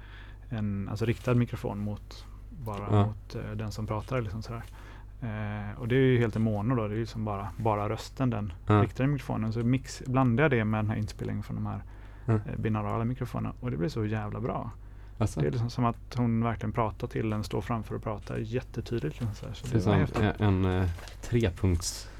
en 0.49 0.89
alltså 0.89 1.05
riktad 1.05 1.35
mikrofon 1.35 1.79
mot 1.79 2.27
bara 2.65 2.87
Ja. 2.91 3.07
mot 3.07 3.35
eh, 3.35 3.51
den 3.57 3.73
som 3.73 3.87
pratar. 3.87 4.21
Liksom 4.21 4.43
sådär. 4.43 4.63
Eh, 5.23 5.81
och 5.81 5.89
det 5.89 5.95
är 5.95 6.01
ju 6.01 6.19
helt 6.19 6.37
i 6.37 6.39
mono 6.39 6.75
då, 6.75 6.89
det 6.89 6.95
är 6.95 6.99
ju 6.99 7.07
som 7.07 7.25
bara, 7.25 7.49
bara 7.57 7.89
rösten 7.89 8.31
den 8.31 8.53
Ja. 8.67 8.83
riktade 8.83 9.09
mikrofonen. 9.09 9.53
Så 9.53 9.59
mix, 9.59 10.03
blandade 10.07 10.43
jag 10.43 10.51
det 10.51 10.65
med 10.65 10.79
den 10.79 10.91
här 10.91 10.97
inspelningen 10.97 11.43
från 11.43 11.57
de 11.57 11.67
här 11.67 11.83
Ja. 12.27 12.33
eh, 12.35 12.41
binaurala 12.59 13.05
mikrofonerna 13.05 13.55
och 13.61 13.71
det 13.71 13.77
blir 13.77 13.89
så 13.89 14.05
jävla 14.07 14.41
bra. 14.41 14.71
Alltså, 15.19 15.41
Det 15.41 15.47
är 15.47 15.51
liksom 15.51 15.71
som 15.71 15.85
att 15.85 16.15
hon 16.17 16.43
verkligen 16.45 16.73
pratar 16.73 17.07
till 17.07 17.31
den, 17.31 17.45
står 17.45 17.61
framför 17.61 17.95
och 17.95 18.03
pratar 18.03 18.37
jättetydligt. 18.37 19.21
Liksom 19.21 19.35
så 19.35 19.47
här. 19.47 19.55
Så 19.55 19.67
det 19.67 19.73
är 19.73 19.99
det 20.01 20.07
som 20.07 20.23
en, 20.39 20.65
en 20.65 20.83
eh, 20.83 20.89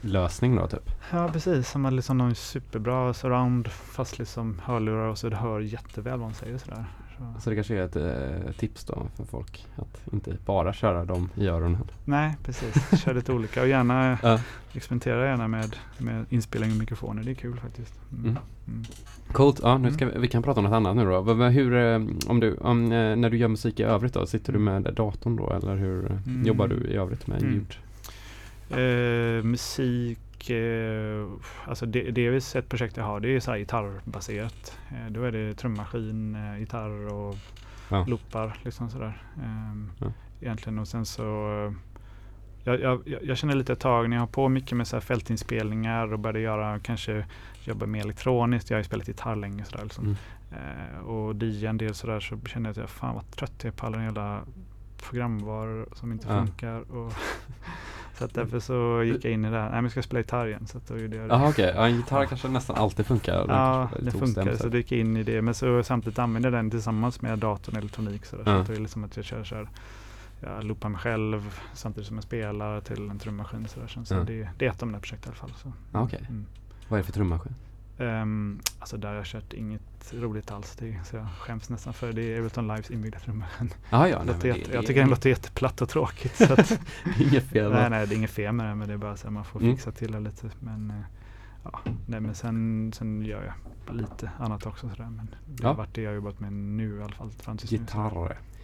trepunktslösning 0.05 0.57
då 0.57 0.67
typ? 0.67 0.91
Ja 1.13 1.29
precis, 1.33 1.71
som 1.71 1.85
har 1.85 1.93
liksom 1.93 2.19
någon 2.19 2.35
superbra 2.35 3.15
surround 3.15 3.69
fast 3.69 4.19
liksom 4.19 4.61
hörlurar 4.65 5.09
och 5.09 5.19
så 5.19 5.29
det 5.29 5.37
hör 5.37 5.61
jätteväl 5.61 6.19
vad 6.19 6.27
hon 6.27 6.35
säger 6.35 6.59
sådär. 6.59 6.85
Så. 7.19 7.41
Så 7.41 7.51
det 7.51 7.57
kanske 7.57 7.75
är 7.77 7.83
ett 7.85 7.97
eh, 7.97 8.53
tips 8.53 8.85
då 8.85 9.07
för 9.17 9.25
folk 9.25 9.67
att 9.77 10.13
inte 10.13 10.37
bara 10.47 10.73
köra 10.73 11.05
dem 11.05 11.29
i 11.35 11.47
öronen. 11.49 11.79
Nej 12.05 12.37
precis, 12.45 13.01
kör 13.05 13.15
lite 13.15 13.33
olika 13.33 13.63
och 13.63 13.69
gärna 13.69 14.19
Ja. 14.23 14.41
experimentera 14.73 15.27
gärna 15.27 15.49
med, 15.49 15.77
med 15.99 16.25
inspelning 16.29 16.71
och 16.71 16.77
mikrofoner. 16.77 17.23
Det 17.23 17.31
är 17.31 17.35
kul 17.35 17.61
faktiskt. 17.61 17.95
Mm. 18.13 18.25
Mm. 18.25 18.39
Mm. 18.69 18.85
Coolt, 19.33 19.61
ja 19.63 19.79
nu 19.79 19.93
ska 19.93 20.07
vi, 20.07 20.19
vi 20.19 20.29
kan 20.29 20.43
prata 20.43 20.61
om 20.61 20.65
något 20.65 20.73
annat 20.75 20.97
nu 20.97 21.05
då. 21.05 21.21
Hur, 21.49 21.75
eh, 21.75 22.01
om 22.29 22.41
du, 22.41 22.57
om, 22.57 22.83
eh, 22.93 23.17
när 23.17 23.31
du 23.31 23.37
gör 23.37 23.49
musik 23.49 23.81
i 23.81 23.83
övrigt 23.83 24.15
då, 24.15 24.27
sitter 24.27 24.53
du 24.53 24.59
med 24.59 24.83
datorn 24.83 25.37
då 25.37 25.53
eller 25.53 25.77
hur 25.77 26.05
eh, 26.13 26.19
Mm. 26.27 26.47
jobbar 26.47 26.69
du 26.69 26.77
i 26.77 26.95
övrigt 26.97 27.27
med 27.27 27.43
Mm. 27.43 27.55
ljud? 27.55 27.75
Eh, 28.79 29.43
musik, 29.45 30.51
eh, 30.51 31.27
alltså 31.67 31.87
det, 31.87 32.11
delvis 32.11 32.57
ett 32.57 32.69
projekt 32.69 32.97
jag 32.97 33.05
har, 33.05 33.21
det 33.21 33.29
är 33.37 33.41
så 33.41 33.51
här 33.51 33.59
gitarrbaserat. 33.59 34.79
Eh, 34.91 35.11
då 35.13 35.23
är 35.25 35.33
det 35.33 35.55
trummaskin, 35.55 36.35
eh, 36.35 36.59
gitarr 36.61 37.13
och 37.13 37.37
Ja. 37.91 38.05
loopar 38.09 38.57
liksom 38.63 38.91
sådär. 38.91 39.23
Ehm, 39.45 39.91
Ja. 40.01 40.07
Egentligen 40.41 40.79
och 40.79 40.89
sen 40.89 41.07
så 41.07 41.23
eh, 41.67 41.73
jag, 42.65 42.81
jag, 42.81 43.19
jag- 43.23 43.37
känner 43.39 43.55
lite 43.55 43.73
ett 43.73 43.81
tag 43.81 44.11
när 44.11 44.17
jag 44.17 44.23
har 44.23 44.27
på 44.27 44.49
mycket 44.49 44.77
med 44.77 44.87
så 44.87 45.01
fältinspelningar 45.01 46.13
och 46.13 46.19
började 46.19 46.41
göra, 46.41 46.79
kanske 46.79 47.27
jobba 47.65 47.87
mer 47.87 48.01
elektroniskt. 48.01 48.71
Jag 48.71 48.77
har 48.77 48.81
ju 48.81 48.85
spelat 48.85 49.09
gitarr 49.09 49.37
länge 49.37 49.65
sådär. 49.65 49.85
Liksom. 49.85 50.05
Mm. 50.05 50.17
Eh, 50.93 50.99
och 50.99 51.35
DJa 51.43 51.71
en 51.71 51.79
del 51.79 51.95
sådär 51.95 52.21
så 52.21 52.39
kände 52.47 52.69
jag 52.69 52.71
att 52.71 52.77
jag 52.77 52.91
fan 52.91 53.15
vad 53.15 53.31
trött 53.31 53.53
jag 53.63 53.73
är 53.73 53.77
på 53.77 53.87
alla 53.87 54.03
jävla 54.03 54.41
programvaror 55.03 55.89
som 55.93 56.13
inte 56.13 56.29
Ja. 56.29 56.39
funkar. 56.47 56.81
Och 56.97 57.13
så 58.19 58.25
att 58.25 58.35
därför 58.35 58.61
så 58.61 59.03
gick 59.03 59.25
jag 59.25 59.33
in 59.33 59.45
i 59.45 59.51
det 59.51 59.57
här. 59.57 59.63
Nej 59.65 59.73
men 59.75 59.83
jag 59.85 59.91
ska 59.93 60.03
spela 60.03 60.21
gitarr 60.21 60.47
igen. 60.47 60.67
Så 60.67 60.79
att 60.79 60.87
då 60.89 60.99
gjorde 60.99 61.17
jag 61.17 61.29
det. 61.29 61.35
Jaha 61.35 61.49
okej, 61.49 61.73
ja, 61.77 61.87
en 61.87 61.97
gitarr 61.97 62.27
kanske 62.27 62.49
nästan 62.49 62.77
alltid 62.77 63.07
funkar. 63.07 63.39
Den 63.47 63.57
Ja, 63.57 63.89
lite 63.99 64.19
funkar. 64.19 64.55
Så 64.57 64.69
det 64.69 64.77
gick 64.77 64.93
jag 64.93 65.01
in 65.01 65.17
i 65.17 65.23
det. 65.23 65.43
Men 65.43 65.55
så 65.55 65.83
samtidigt 65.83 66.19
använde 66.19 66.47
jag 66.47 66.53
den 66.53 66.71
tillsammans 66.71 67.21
med 67.23 67.39
datorn 67.39 67.75
och 67.75 67.79
elektronik. 67.81 68.25
Sådär. 68.27 68.43
Ja. 68.47 68.55
Så 68.55 68.61
att 68.61 68.67
det 68.67 68.75
är 68.75 68.81
liksom 68.81 69.05
att 69.05 69.17
jag 69.17 69.25
kör, 69.25 69.45
kör 69.45 69.69
jag 70.41 70.65
loopar 70.65 70.89
mig 70.89 71.01
själv 71.01 71.61
samtidigt 71.73 72.07
som 72.09 72.17
jag 72.17 72.25
spelar 72.25 72.81
till 72.81 73.11
en 73.11 73.19
trummaskin. 73.19 73.69
Sådär. 73.69 73.87
Så, 73.87 74.05
så 74.05 74.15
Ja. 74.15 74.21
det, 74.25 74.49
det 74.59 74.67
är 74.67 74.71
ett 74.71 74.83
av 74.83 74.89
mina 74.89 75.01
projekt 75.01 75.27
i 75.27 75.29
alla 75.29 75.37
fall. 75.37 75.53
Så. 75.63 75.73
Okej. 75.93 76.21
Mm. 76.29 76.47
Vad 76.89 76.99
är 76.99 77.03
det 77.03 77.07
för 77.07 77.13
trummaskin? 77.13 77.55
Ehm, 77.99 78.61
alltså 78.79 78.97
där 78.97 79.09
har 79.09 79.15
jag 79.15 79.27
kört 79.27 79.53
inget 79.53 80.13
roligt 80.15 80.51
alls. 80.51 80.77
Det, 80.79 81.01
så 81.05 81.17
jag 81.17 81.27
skäms 81.39 81.69
nästan 81.71 81.95
för 81.95 82.07
det. 82.07 82.13
Det 82.13 82.35
är 82.35 82.39
Ableton 82.39 82.67
Lives 82.69 82.91
inbyggda 82.91 83.19
trummaskin. 83.19 83.71
Jaha, 83.91 84.09
ja, 84.09 84.23
nej, 84.25 84.35
det- 84.41 84.53
det 84.53 84.75
jag 84.75 84.87
tycker 84.87 85.01
den 85.01 85.11
låter 85.11 85.31
jätteplatt 85.31 85.83
och 85.83 85.89
tråkigt. 85.89 86.37
Så 86.37 86.53
att, 86.53 86.81
Inget 87.21 87.45
fel. 87.51 87.73
nej, 87.73 87.91
nej, 87.91 88.07
det 88.07 88.15
är 88.15 88.17
inget 88.17 88.31
fel 88.31 88.53
med 88.53 88.67
det, 88.67 88.75
men 88.75 88.89
det 88.89 88.95
är 88.95 88.99
bara 88.99 89.17
så 89.17 89.27
att 89.27 89.33
man 89.33 89.45
får 89.45 89.61
Mm. 89.61 89.77
fixa 89.77 89.93
till 89.93 90.13
det 90.13 90.21
lite. 90.21 90.51
Men, 90.61 90.91
eh, 90.91 90.97
ja, 91.65 91.81
nej, 92.07 92.21
men 92.21 92.35
sen, 92.35 92.93
sen 92.97 93.23
gör 93.23 93.45
jag 93.45 93.97
lite 93.97 94.31
annat 94.39 94.67
också. 94.67 94.89
Sådär, 94.89 95.11
men 95.11 95.35
det 95.47 95.63
Ja. 95.63 95.69
har 95.69 95.75
varit 95.75 95.95
det 95.95 96.03
jag 96.03 96.11
har 96.11 96.15
jobbat 96.15 96.41
med 96.41 96.53
nu 96.53 96.99
i 96.99 97.03
alla 97.03 97.13
fall. 97.15 97.31
Fram 97.31 97.57
tills 97.57 97.71
nu. 97.73 97.79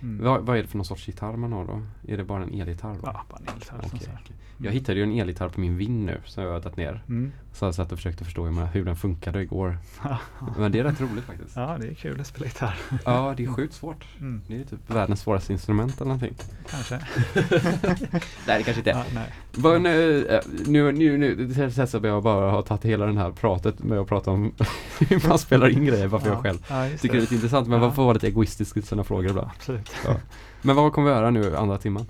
Mm. 0.03 0.25
Vad, 0.25 0.43
vad 0.47 0.59
är 0.59 0.63
det 0.63 0.69
för 0.69 0.77
någon 0.79 0.85
sorts 0.85 1.07
gitarr 1.09 1.37
man 1.37 1.53
har 1.53 1.65
då? 1.65 1.83
Är 2.09 2.17
det 2.17 2.25
bara 2.25 2.43
en 2.43 2.61
elgitarr? 2.61 2.97
Ja, 3.03 3.23
bara 3.31 3.39
en 3.39 3.49
elgitarr. 3.49 3.77
Så 3.83 4.07
här. 4.11 4.19
okej. 4.25 4.37
Jag 4.63 4.73
hittade 4.73 4.99
ju 4.99 5.05
en 5.05 5.13
elgitarr 5.19 5.49
på 5.49 5.61
min 5.61 5.77
Win 5.77 6.07
nu 6.07 6.21
som 6.25 6.43
jag 6.45 6.53
har 6.53 6.61
tagit 6.61 6.77
ner. 6.77 7.03
Mm. 7.09 7.33
Så 7.53 7.65
jag 7.65 7.75
satt 7.75 7.93
och 7.93 7.99
försökte 7.99 8.25
förstå 8.25 8.45
hur 8.45 8.51
man- 8.53 8.67
hur 8.67 8.85
den 8.85 8.97
funkade 8.97 9.43
igår. 9.43 9.79
Men 10.59 10.73
det 10.73 10.79
är 10.79 10.85
rätt 10.85 11.01
roligt 11.01 11.25
faktiskt. 11.25 11.57
ja, 11.57 11.77
det 11.81 11.87
är 11.89 11.95
kul 11.95 12.21
att 12.21 12.27
spela 12.27 12.47
gitarr. 12.47 12.75
Ja, 13.05 13.35
det 13.37 13.45
är 13.45 13.49
sjukt 13.53 13.75
svårt. 13.75 14.05
Mm. 14.21 14.43
Det 14.47 14.55
är 14.61 14.65
typ 14.65 14.79
världens 14.91 15.21
svåraste 15.21 15.53
instrument 15.53 16.01
eller 16.01 16.05
någonting. 16.09 16.35
Kanske. 16.71 17.01
Nej, 18.47 18.59
det 18.59 18.63
kanske 18.63 18.75
inte 18.81 18.91
Ja, 18.91 19.05
nej. 19.15 19.81
Nu, 19.81 20.27
eh, 20.27 20.41
nu, 20.67 20.93
nu, 20.93 21.19
nu, 21.19 21.35
det 21.47 21.75
känns 21.75 21.91
som 21.91 22.05
jag 22.05 22.23
bara 22.23 22.51
har 22.51 22.63
tagit 22.63 22.85
hela 22.85 23.07
den 23.07 23.17
här 23.17 23.31
pratet 23.31 23.83
med 23.85 23.99
att 23.99 24.09
prata 24.09 24.31
om 24.31 24.53
hur 24.99 25.29
man 25.29 25.39
spelar 25.39 25.69
in 25.69 25.85
grejer 25.85 26.09
bara 26.09 26.21
för 26.21 26.31
jag 26.31 26.43
själv 26.43 26.67
Ja, 26.69 26.89
tycker 27.01 27.13
det 27.15 27.19
är 27.19 27.21
lite 27.21 27.35
intressant 27.35 27.69
men 27.69 27.83
Ja. 27.83 27.91
får 27.91 28.03
vara 28.03 28.13
lite 28.13 28.27
egoistisk 28.27 28.77
i 28.77 28.83
sina 28.83 29.05
frågor 29.05 29.31
ibland. 29.31 29.49
Absolut. 29.57 29.90
Men 30.63 30.77
vad 30.77 30.93
kommer 30.93 31.09
vi 31.09 31.15
göra 31.17 31.31
nu 31.31 31.57
andra 31.57 31.79
timman? 31.79 32.07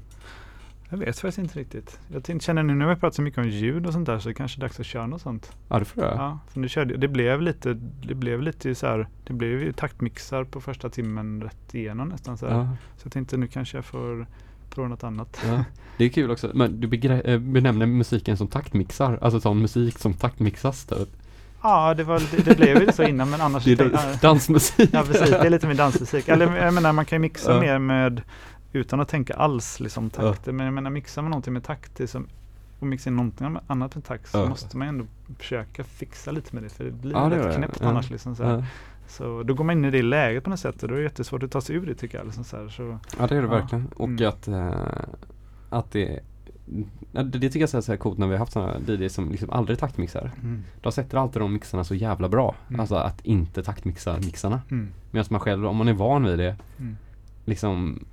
Jag 0.92 0.98
vet 0.98 1.18
faktiskt 1.18 1.38
inte 1.38 1.58
riktigt. 1.58 1.98
Jag 2.26 2.42
känner 2.42 2.62
nu 2.62 2.74
när 2.74 2.88
vi 2.88 2.94
pratat 2.94 3.14
så 3.14 3.22
mycket 3.22 3.38
om 3.38 3.48
ljud 3.48 3.86
och 3.86 3.92
sånt 3.92 4.06
där 4.06 4.18
så 4.18 4.28
är 4.28 4.30
det 4.30 4.34
kanske 4.34 4.60
dags 4.60 4.80
att 4.80 4.86
köra 4.86 5.06
något 5.06 5.22
sånt. 5.22 5.52
Ja, 5.68 5.78
det 5.78 5.84
får 5.84 6.04
jag. 6.04 6.12
Ja, 6.12 6.38
för 6.48 6.60
nu 6.60 6.68
körde, 6.68 6.96
det 6.96 7.08
blev 7.08 7.42
lite, 7.42 7.74
det 8.02 8.14
blev 8.14 8.42
lite 8.42 8.74
så 8.74 8.86
här, 8.86 9.08
det 9.24 9.32
blev 9.32 9.50
ju 9.50 9.72
taktmixar 9.72 10.44
på 10.44 10.60
första 10.60 10.90
timmen 10.90 11.42
rätt 11.42 11.74
igenom 11.74 12.08
nästan 12.08 12.38
så 12.38 12.46
här. 12.46 12.58
Ja, 12.58 12.68
Så 12.96 13.06
jag 13.06 13.12
tänkte 13.12 13.36
nu 13.36 13.46
kanske 13.46 13.76
jag 13.76 13.84
får 13.84 14.26
prova 14.70 14.88
något 14.88 15.04
annat. 15.04 15.40
ja. 15.46 15.64
Det 15.96 16.04
är 16.04 16.08
kul 16.08 16.30
också, 16.30 16.50
men 16.54 16.80
du 16.80 17.08
eh, 17.08 17.38
benämner 17.38 17.86
musiken 17.86 18.36
som 18.36 18.48
taktmixar, 18.48 19.18
alltså 19.22 19.40
sån 19.40 19.58
musik 19.62 19.98
som 19.98 20.14
taktmixas 20.14 20.84
typ. 20.84 21.08
Ja, 21.62 21.94
det, 21.94 22.04
var, 22.04 22.22
det, 22.30 22.42
det 22.44 22.56
blev 22.56 22.82
ju 22.82 22.92
så 22.92 23.02
innan 23.02 23.30
men 23.30 23.40
annars 23.40 23.64
Det 23.64 23.72
är 23.72 23.76
tänkte- 23.76 24.00
ja, 24.12 24.18
dansmusik. 24.28 24.90
Ja 24.92 25.02
precis, 25.06 25.30
det 25.30 25.36
är 25.46 25.50
lite 25.50 25.66
mer 25.66 25.74
dansmusik. 25.74 26.28
Eller 26.28 26.56
jag 26.64 26.74
menar 26.74 26.92
man 26.92 27.04
kan 27.04 27.16
ju 27.16 27.20
mixa 27.20 27.54
Ja. 27.54 27.60
mer 27.60 27.78
med 27.78 28.22
utan 28.72 29.00
att 29.00 29.08
tänka 29.08 29.34
alls 29.34 29.80
liksom 29.80 30.10
Ja. 30.16 30.22
takter. 30.22 30.52
Men 30.52 30.66
jag 30.66 30.72
menar 30.74 30.90
mixar 30.90 31.22
man 31.22 31.30
någonting 31.30 31.52
med 31.52 31.64
takt 31.64 31.96
det 31.96 32.02
är 32.02 32.06
som, 32.06 32.26
och 32.78 32.86
mixar 32.86 33.10
in 33.10 33.16
någonting 33.16 33.56
annat 33.66 33.94
med 33.94 34.04
takt 34.04 34.28
så 34.30 34.38
Ja. 34.38 34.46
måste 34.48 34.76
man 34.76 34.88
ändå 34.88 35.04
försöka 35.38 35.84
fixa 35.84 36.30
lite 36.30 36.54
med 36.54 36.62
det. 36.62 36.68
För 36.68 36.84
det 36.84 36.90
blir 36.90 37.12
Ja, 37.12 37.30
rätt 37.30 37.56
knäppt 37.56 37.78
Ja. 37.80 37.88
annars. 37.88 38.10
Liksom, 38.10 38.36
så. 38.36 38.42
Ja. 38.42 38.64
så 39.08 39.42
då 39.42 39.54
går 39.54 39.64
man 39.64 39.76
in 39.78 39.84
i 39.84 39.90
det 39.90 40.02
läget 40.02 40.44
på 40.44 40.50
något 40.50 40.60
sätt 40.60 40.82
och 40.82 40.88
då 40.88 40.94
är 40.94 40.98
det 40.98 41.04
jättesvårt 41.04 41.42
att 41.42 41.50
ta 41.50 41.60
sig 41.60 41.76
ur 41.76 41.86
det 41.86 41.94
tycker 41.94 42.18
jag. 42.18 42.24
Liksom, 42.26 42.44
så. 42.44 42.68
Så, 42.68 42.98
Ja 43.18 43.26
det 43.26 43.36
är 43.36 43.42
det 43.42 43.48
Ja. 43.48 43.54
verkligen. 43.54 43.86
Och 43.96 44.08
Mm. 44.08 44.28
att, 44.28 44.48
eh, 44.48 44.70
att 45.70 45.92
det, 45.92 46.00
ja, 46.00 46.20
det, 47.12 47.40
tycker 47.40 47.60
jag 47.60 47.74
är 47.74 47.80
så 47.80 47.92
här 47.92 47.96
coolt 47.96 48.18
när 48.18 48.26
vi 48.26 48.32
har 48.32 48.38
haft 48.38 48.52
sådana 48.52 48.78
DJs 48.86 49.14
som 49.14 49.30
liksom 49.30 49.50
aldrig 49.50 49.78
taktmixar. 49.78 50.30
mm. 50.42 50.64
De 50.80 50.92
sätter 50.92 51.18
alltid 51.18 51.42
de 51.42 51.52
mixarna 51.52 51.84
så 51.84 51.94
jävla 51.94 52.28
bra. 52.28 52.54
Mm. 52.68 52.80
Alltså 52.80 52.94
att 52.94 53.20
inte 53.24 53.62
taktmixa 53.62 54.16
mixarna. 54.18 54.60
Mm. 54.70 54.88
Medan 55.10 55.26
man 55.30 55.40
själv, 55.40 55.66
om 55.66 55.76
man 55.76 55.88
är 55.88 55.92
van 55.92 56.24
vid 56.24 56.38
det, 56.38 56.56
Mm. 56.78 56.96
liksom 57.44 58.04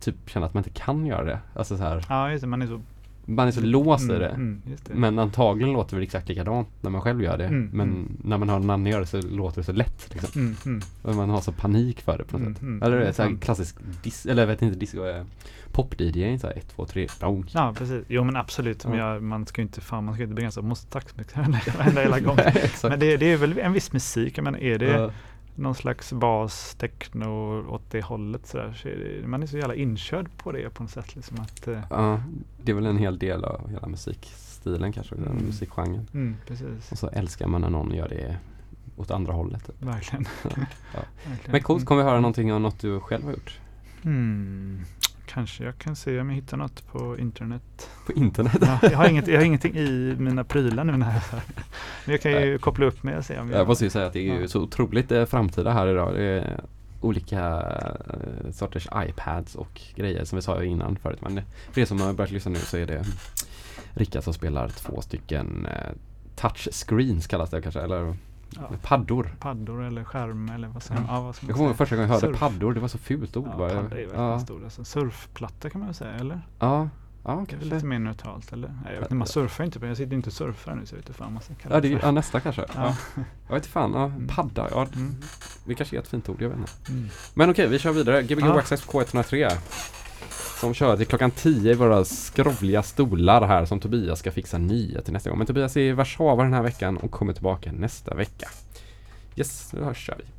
typ 0.00 0.14
känna 0.30 0.46
att 0.46 0.54
man 0.54 0.60
inte 0.60 0.80
kan 0.80 1.06
göra 1.06 1.24
det. 1.24 1.38
Alltså 1.54 1.76
så 1.76 1.82
här, 1.82 2.04
Ja, 2.08 2.30
just 2.30 2.40
det. 2.42 2.46
Man 2.48 2.62
är 2.62 2.66
så... 2.66 2.80
man 3.26 3.48
är 3.48 3.52
så 3.52 3.60
låst 3.60 4.04
i 4.10 4.14
Mm, 4.14 4.20
det. 4.20 4.28
Mm, 4.28 4.62
det. 4.66 4.94
Men 4.94 5.18
antagligen 5.18 5.72
låter 5.72 5.90
det 5.90 5.96
väl 5.96 6.04
exakt 6.04 6.28
likadant 6.28 6.68
när 6.80 6.90
man 6.90 7.00
själv 7.00 7.22
gör 7.22 7.38
det. 7.38 7.44
Mm, 7.46 7.70
men 7.72 7.88
mm. 7.88 8.16
när 8.24 8.38
man 8.38 8.48
hör 8.48 8.58
någon 8.58 8.70
annan 8.70 8.86
göra 8.86 9.00
det 9.00 9.06
så 9.06 9.22
låter 9.22 9.60
det 9.60 9.64
så 9.64 9.72
lätt. 9.72 10.08
Liksom. 10.12 10.40
Mm, 10.40 10.56
mm, 11.04 11.16
man 11.16 11.30
har 11.30 11.40
så 11.40 11.52
panik 11.52 12.00
för 12.00 12.18
det 12.18 12.24
på 12.24 12.38
något 12.38 12.58
sätt. 12.58 12.62
Eller 12.82 12.98
det 13.00 13.06
är 13.08 13.12
så 13.12 13.22
här 13.22 13.36
klassisk 13.40 13.76
dis- 14.02 14.30
eller 14.30 14.42
jag 14.42 14.46
vet 14.46 14.62
inte, 14.62 14.78
disco, 14.78 15.06
eh, 15.06 15.22
pop-DJ, 15.72 16.38
så 16.38 16.46
här 16.46 16.54
1, 16.56 16.68
2, 16.76 16.86
3, 16.86 17.08
bonk. 17.20 17.50
Ja, 17.54 17.74
precis. 17.78 18.04
Jo, 18.08 18.24
men 18.24 18.36
absolut. 18.36 18.86
Men 18.86 18.98
Ja. 18.98 19.12
jag, 19.12 19.22
man 19.22 19.46
ska 19.46 19.60
ju 19.60 19.66
inte, 19.66 19.80
fan, 19.80 20.04
man 20.04 20.14
ska 20.14 20.22
inte 20.22 20.34
begränsa. 20.34 20.60
Man 20.60 20.68
måste 20.68 20.86
taktmix 20.90 21.36
varenda 21.36 22.00
hela 22.00 22.20
gång. 22.20 22.36
Nej. 22.36 22.70
Men 22.82 22.98
det, 23.00 23.16
det 23.16 23.32
är 23.32 23.36
väl 23.36 23.58
en 23.58 23.72
viss 23.72 23.92
musik. 23.92 24.38
Menar, 24.40 24.58
är 24.58 24.78
det 24.78 24.86
Ja. 24.90 25.10
Någon 25.56 25.74
slags 25.74 26.12
bas, 26.12 26.74
techno 26.74 27.60
åt 27.68 27.90
det 27.90 28.02
hållet 28.04 28.46
så, 28.46 28.56
där, 28.58 28.72
så 28.72 28.88
det, 28.88 29.26
man 29.28 29.42
är 29.42 29.46
så 29.46 29.56
jävla 29.58 29.74
inkörd 29.74 30.28
på 30.36 30.52
det 30.52 30.70
på 30.70 30.82
något 30.82 30.92
sätt. 30.92 31.16
Liksom 31.16 31.36
att, 31.40 31.68
eh, 31.68 31.80
Ja, 31.90 32.20
det 32.62 32.72
är 32.72 32.76
väl 32.76 32.86
en 32.86 32.98
hel 32.98 33.18
del 33.18 33.44
av 33.44 33.70
hela 33.70 33.86
musikstilen 33.88 34.92
kanske, 34.92 35.14
den 35.14 35.24
Mm. 35.26 35.44
musikgenren. 35.46 36.06
mm, 36.14 36.36
precis. 36.46 36.92
Och 36.92 36.98
så 36.98 37.08
älskar 37.08 37.46
man 37.48 37.60
när 37.60 37.70
någon 37.70 37.94
gör 37.94 38.08
det 38.08 38.36
åt 38.96 39.10
andra 39.10 39.32
hållet. 39.32 39.66
Typ. 39.66 39.82
Verkligen. 39.82 40.24
Ja. 40.44 41.00
Verkligen. 41.28 41.52
Men 41.52 41.62
coolt, 41.62 41.84
kommer 41.86 42.02
vi 42.02 42.08
höra 42.08 42.20
någonting 42.20 42.52
om 42.52 42.62
något 42.62 42.78
du 42.80 43.00
själv 43.00 43.24
har 43.24 43.30
gjort? 43.32 43.60
Mm. 44.04 44.80
Kanske 45.26 45.64
jag 45.64 45.78
kan 45.78 45.96
se 45.96 46.20
om 46.20 46.28
jag 46.28 46.36
hittar 46.36 46.56
något 46.56 46.86
på 46.86 47.18
internet. 47.18 47.90
På 48.06 48.12
internet? 48.12 48.58
Ja, 48.60 48.78
jag, 48.82 48.98
har 48.98 49.08
inget, 49.08 49.26
jag 49.28 49.38
har 49.38 49.44
ingenting 49.44 49.74
i 49.76 50.16
mina 50.18 50.44
prylar 50.44 50.84
nu. 50.84 50.96
När 50.96 51.12
jag, 51.12 51.22
men 52.04 52.12
jag 52.12 52.20
kan 52.20 52.32
ju 52.32 52.58
koppla 52.58 52.86
upp 52.86 53.02
mig 53.02 53.16
och 53.16 53.24
se 53.24 53.38
om 53.38 53.50
jag... 53.50 53.60
Jag 53.60 53.68
måste 53.68 53.84
ju 53.84 53.90
säga 53.90 54.06
att 54.06 54.12
det 54.12 54.18
är 54.18 54.34
ju 54.34 54.40
Ja. 54.40 54.48
så 54.48 54.60
otroligt 54.60 55.12
eh, 55.12 55.24
framtida 55.24 55.72
här 55.72 55.86
idag. 55.88 56.14
Det 56.14 56.22
är 56.24 56.60
olika 57.00 57.40
eh, 58.08 58.50
sorters 58.52 58.88
iPads 59.08 59.54
och 59.54 59.80
grejer 59.94 60.24
som 60.24 60.36
vi 60.36 60.42
sa 60.42 60.62
innan 60.64 60.96
förut. 60.96 61.18
Men 61.20 61.40
för 61.72 61.80
er 61.80 61.84
som 61.84 62.00
har 62.00 62.12
börjat 62.12 62.30
lyssna 62.32 62.50
nu 62.50 62.58
så 62.58 62.76
är 62.76 62.86
det 62.86 63.04
Rickard 63.94 64.22
som 64.24 64.34
spelar 64.34 64.68
två 64.68 65.00
stycken 65.02 65.66
eh, 65.66 65.92
touchscreens 66.36 67.26
kallas 67.26 67.50
det 67.50 67.62
kanske, 67.62 67.80
eller 67.80 68.16
Ja. 68.50 68.70
paddor. 68.82 69.34
paddor 69.40 69.82
eller 69.84 70.04
skärm 70.04 70.48
eller 70.48 70.68
vad 70.68 70.82
säger 70.82 71.00
Ja. 71.08 71.20
vad 71.20 71.34
ska 71.36 71.44
man 71.46 71.48
Jag 71.48 71.56
kommer 71.56 71.68
ihåg 71.68 71.76
första 71.76 71.96
gången 71.96 72.08
jag 72.10 72.14
hörde 72.20 72.26
Surf. 72.26 72.38
paddor, 72.40 72.74
det 72.74 72.80
var 72.80 72.88
så 72.88 72.98
fult 72.98 73.36
ord 73.36 73.48
Ja, 73.52 73.56
bara. 73.58 73.68
paddor 73.82 73.98
är 73.98 74.08
ja. 74.14 74.40
stor. 74.40 74.64
Alltså, 74.64 74.84
surfplatta 74.84 75.70
kan 75.70 75.78
man 75.80 75.88
väl 75.88 75.94
säga, 75.94 76.10
eller? 76.14 76.40
ja, 76.58 76.88
ja, 77.24 77.30
Det 77.34 77.42
är 77.42 77.46
kanske. 77.46 77.74
lite 77.74 77.86
mer 77.86 77.98
neutralt, 77.98 78.52
eller? 78.52 78.68
Nej, 78.68 78.76
jag 78.84 78.92
vet 78.92 79.02
inte, 79.02 79.14
man 79.14 79.26
surfar 79.26 79.64
inte, 79.64 79.78
men 79.78 79.88
jag 79.88 79.96
sitter 79.96 80.14
inte 80.16 80.26
och 80.28 80.32
surfar 80.32 80.74
nu 80.74 80.86
så 80.86 80.94
jag 80.94 80.98
vet 80.98 81.08
inte 81.08 81.18
fan 81.18 81.32
man 81.32 81.42
ska 81.42 81.54
kalla 81.54 81.74
Ja, 81.74 81.80
det, 81.80 81.92
är- 81.92 82.00
ja, 82.02 82.10
nästa 82.10 82.40
kanske. 82.40 82.62
Ja. 82.62 82.66
Ja. 82.74 82.94
Jag 83.46 83.54
vet 83.54 83.62
inte 83.62 83.68
fan, 83.68 83.92
ja, 83.94 84.12
padda, 84.34 84.68
ja, 84.70 84.86
Mm. 84.94 85.14
det 85.64 85.74
kanske 85.74 85.96
är 85.96 86.00
ett 86.00 86.08
fint 86.08 86.28
ord, 86.28 86.42
jag 86.42 86.48
vet 86.48 86.58
inte. 86.58 86.72
Mm. 86.92 87.08
Men 87.34 87.50
okej, 87.50 87.68
vi 87.68 87.78
kör 87.78 87.92
vidare. 87.92 88.22
Gbg 88.22 88.40
Ja. 88.40 88.54
Waxxed 88.54 88.78
K103. 88.78 89.50
Som 90.60 90.74
kör 90.74 90.96
till 90.96 91.06
klockan 91.06 91.30
10 91.30 91.72
i 91.72 91.74
våra 91.74 92.04
skrovliga 92.04 92.82
stolar 92.82 93.46
här 93.46 93.64
som 93.64 93.80
Tobias 93.80 94.18
ska 94.18 94.32
fixa 94.32 94.58
nya 94.58 95.02
till 95.02 95.12
nästa 95.12 95.30
gång. 95.30 95.38
Men 95.38 95.46
Tobias 95.46 95.76
är 95.76 95.80
i 95.80 95.92
Warszawa 95.92 96.42
den 96.42 96.52
här 96.52 96.62
veckan 96.62 96.96
och 96.96 97.10
kommer 97.10 97.32
tillbaka 97.32 97.72
nästa 97.72 98.14
vecka. 98.14 98.48
Yes, 99.36 99.72
nu 99.72 99.82
hörs 99.82 100.10
vi. 100.18 100.35